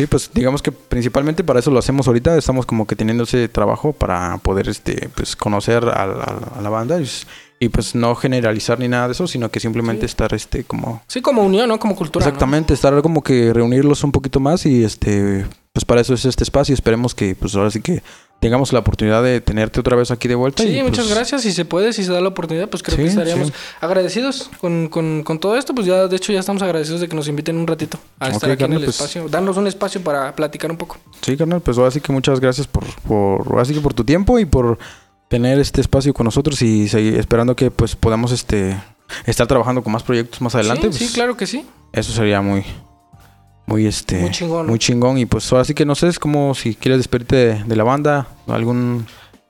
Sí, 0.00 0.06
pues 0.06 0.30
digamos 0.32 0.62
que 0.62 0.72
principalmente 0.72 1.44
para 1.44 1.60
eso 1.60 1.70
lo 1.70 1.78
hacemos 1.78 2.06
ahorita. 2.06 2.38
Estamos 2.38 2.64
como 2.64 2.86
que 2.86 2.96
teniendo 2.96 3.24
ese 3.24 3.48
trabajo 3.48 3.92
para 3.92 4.38
poder 4.38 4.66
este 4.68 5.10
pues 5.14 5.36
conocer 5.36 5.84
a, 5.84 6.06
la- 6.06 6.40
a 6.56 6.62
la 6.62 6.70
banda 6.70 6.98
y, 7.60 7.68
pues 7.68 7.94
no 7.94 8.14
generalizar 8.14 8.78
ni 8.78 8.88
nada 8.88 9.08
de 9.08 9.12
eso, 9.12 9.26
sino 9.26 9.50
que 9.50 9.60
simplemente 9.60 10.06
Sí. 10.06 10.12
estar 10.12 10.32
este 10.32 10.64
como 10.64 11.02
Sí, 11.06 11.20
como 11.20 11.42
unión, 11.42 11.68
¿no? 11.68 11.78
Como 11.78 11.94
cultura. 11.96 12.24
¿no? 12.24 12.28
exactamente 12.30 12.72
estar 12.72 12.98
como 13.02 13.22
que 13.22 13.52
reunirlos 13.52 14.02
un 14.02 14.12
poquito 14.12 14.40
más 14.40 14.64
y 14.64 14.84
este 14.84 15.44
pues 15.74 15.84
para 15.84 16.00
eso 16.00 16.14
es 16.14 16.24
este 16.24 16.44
espacio. 16.44 16.72
Esperemos 16.74 17.14
que 17.14 17.34
pues 17.34 17.54
ahora 17.54 17.70
sí 17.70 17.82
que 17.82 18.02
tengamos 18.40 18.72
la 18.72 18.78
oportunidad 18.80 19.22
de 19.22 19.40
tenerte 19.40 19.78
otra 19.80 19.96
vez 19.96 20.10
aquí 20.10 20.26
de 20.26 20.34
vuelta. 20.34 20.62
Sí, 20.62 20.70
y, 20.70 20.82
muchas 20.82 21.04
pues, 21.04 21.14
gracias. 21.14 21.42
Si 21.42 21.52
se 21.52 21.64
puede, 21.64 21.92
si 21.92 22.04
se 22.04 22.12
da 22.12 22.20
la 22.20 22.28
oportunidad, 22.28 22.68
pues 22.68 22.82
creo 22.82 22.96
Sí, 22.96 23.02
que 23.04 23.08
estaríamos 23.10 23.48
sí. 23.48 23.54
agradecidos 23.80 24.50
con, 24.60 24.88
con, 24.88 25.22
con 25.22 25.38
todo 25.38 25.56
esto. 25.56 25.74
Pues 25.74 25.86
ya, 25.86 26.08
de 26.08 26.16
hecho, 26.16 26.32
ya 26.32 26.40
estamos 26.40 26.62
agradecidos 26.62 27.00
de 27.00 27.08
que 27.08 27.14
nos 27.14 27.28
inviten 27.28 27.56
un 27.56 27.66
ratito 27.66 27.98
a 28.18 28.30
estar 28.30 28.50
aquí 28.50 28.64
en 28.64 28.72
el 28.72 28.78
pues- 28.84 28.96
espacio. 28.96 29.28
Darnos 29.28 29.56
un 29.58 29.66
espacio 29.66 30.02
para 30.02 30.34
platicar 30.34 30.70
un 30.70 30.78
poco. 30.78 30.96
Sí, 31.20 31.36
carnal, 31.36 31.60
pues 31.60 31.76
ahora 31.78 31.90
sí 31.90 32.00
que 32.00 32.12
muchas 32.12 32.40
gracias 32.40 32.66
por, 32.66 32.84
por, 33.02 33.60
así 33.60 33.74
que 33.74 33.80
por 33.80 33.94
tu 33.94 34.04
tiempo 34.04 34.38
y 34.38 34.46
por 34.46 34.78
tener 35.28 35.60
este 35.60 35.80
espacio 35.80 36.12
con 36.14 36.24
nosotros 36.24 36.60
y 36.62 36.88
seguir 36.88 37.16
esperando 37.16 37.54
que 37.54 37.70
pues 37.70 37.94
podamos 37.94 38.32
este 38.32 38.76
estar 39.26 39.46
trabajando 39.46 39.82
con 39.82 39.92
más 39.92 40.02
proyectos 40.02 40.40
más 40.40 40.54
adelante. 40.54 40.90
sí, 40.92 40.98
pues, 40.98 41.10
sí, 41.10 41.14
claro 41.14 41.36
que 41.36 41.46
sí. 41.46 41.66
Eso 41.92 42.12
sería 42.12 42.40
muy, 42.40 42.64
muy 43.70 43.86
este, 43.86 44.18
Muy 44.18 44.30
chingón. 44.30 44.66
muy 44.66 44.78
chingón. 44.78 45.16
Y 45.18 45.24
pues 45.26 45.50
ahora 45.52 45.64
sí 45.64 45.72
que 45.74 45.86
no 45.86 45.94
sé, 45.94 46.08
es 46.08 46.18
como 46.18 46.54
si 46.54 46.74
quieres 46.74 46.98
despedirte 46.98 47.36
de, 47.36 47.64
de 47.64 47.76
la 47.76 47.84
banda, 47.84 48.26
algún, 48.48 49.06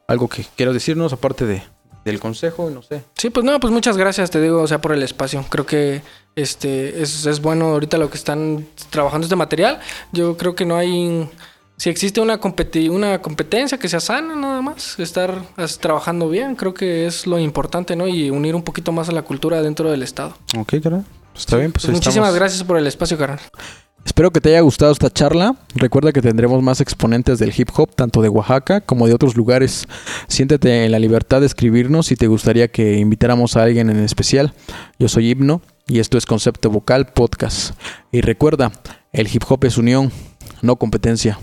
algo 0.06 0.28
que 0.28 0.44
quieras 0.56 0.74
decirnos 0.74 1.12
aparte 1.12 1.46
de, 1.46 1.62
del 2.04 2.20
consejo, 2.20 2.70
no 2.70 2.82
sé. 2.82 3.02
Sí, 3.16 3.30
pues 3.30 3.44
no, 3.44 3.58
pues 3.58 3.72
muchas 3.72 3.96
gracias, 3.96 4.30
te 4.30 4.40
digo, 4.40 4.62
o 4.62 4.66
sea, 4.68 4.80
por 4.80 4.92
el 4.92 5.02
espacio. 5.02 5.44
Creo 5.48 5.66
que 5.66 6.02
este 6.36 7.02
es, 7.02 7.26
es 7.26 7.40
bueno 7.42 7.66
ahorita 7.66 7.98
lo 7.98 8.08
que 8.10 8.16
están 8.16 8.66
trabajando 8.90 9.24
este 9.24 9.36
material. 9.36 9.80
Yo 10.12 10.36
creo 10.36 10.54
que 10.54 10.64
no 10.66 10.76
hay... 10.76 11.28
Si 11.76 11.88
existe 11.88 12.20
una, 12.20 12.38
competi- 12.38 12.90
una 12.90 13.22
competencia 13.22 13.78
que 13.78 13.88
sea 13.88 14.00
sana, 14.00 14.36
nada 14.36 14.60
más, 14.60 14.98
estar 14.98 15.40
trabajando 15.80 16.28
bien, 16.28 16.54
creo 16.54 16.74
que 16.74 17.06
es 17.06 17.26
lo 17.26 17.38
importante, 17.38 17.96
¿no? 17.96 18.06
Y 18.06 18.28
unir 18.28 18.54
un 18.54 18.62
poquito 18.62 18.92
más 18.92 19.08
a 19.08 19.12
la 19.12 19.22
cultura 19.22 19.62
dentro 19.62 19.90
del 19.90 20.02
Estado. 20.02 20.36
Ok, 20.58 20.74
carnal. 20.82 21.06
Pues 21.32 21.40
está 21.44 21.56
bien, 21.56 21.72
pues, 21.72 21.86
Pues 21.86 21.94
muchísimas 21.94 22.16
estamos. 22.28 22.34
gracias 22.34 22.64
por 22.64 22.76
el 22.76 22.86
espacio, 22.86 23.16
carnal. 23.16 23.40
Espero 24.04 24.30
que 24.30 24.40
te 24.40 24.50
haya 24.50 24.60
gustado 24.60 24.92
esta 24.92 25.10
charla. 25.10 25.56
Recuerda 25.74 26.12
que 26.12 26.22
tendremos 26.22 26.62
más 26.62 26.80
exponentes 26.80 27.38
del 27.38 27.52
hip 27.56 27.68
hop, 27.76 27.94
tanto 27.94 28.22
de 28.22 28.28
Oaxaca 28.28 28.80
como 28.80 29.06
de 29.06 29.14
otros 29.14 29.36
lugares. 29.36 29.86
Siéntete 30.26 30.84
en 30.84 30.92
la 30.92 30.98
libertad 30.98 31.40
de 31.40 31.46
escribirnos 31.46 32.06
si 32.06 32.16
te 32.16 32.26
gustaría 32.26 32.68
que 32.68 32.98
invitáramos 32.98 33.56
a 33.56 33.62
alguien 33.62 33.90
en 33.90 33.98
especial. 34.00 34.52
Yo 34.98 35.08
soy 35.08 35.30
Hipno 35.30 35.62
y 35.86 35.98
esto 35.98 36.18
es 36.18 36.26
Concepto 36.26 36.70
Vocal 36.70 37.12
Podcast. 37.12 37.74
Y 38.12 38.20
recuerda, 38.20 38.72
el 39.12 39.28
hip 39.32 39.42
hop 39.48 39.64
es 39.64 39.78
unión, 39.78 40.10
no 40.62 40.76
competencia. 40.76 41.38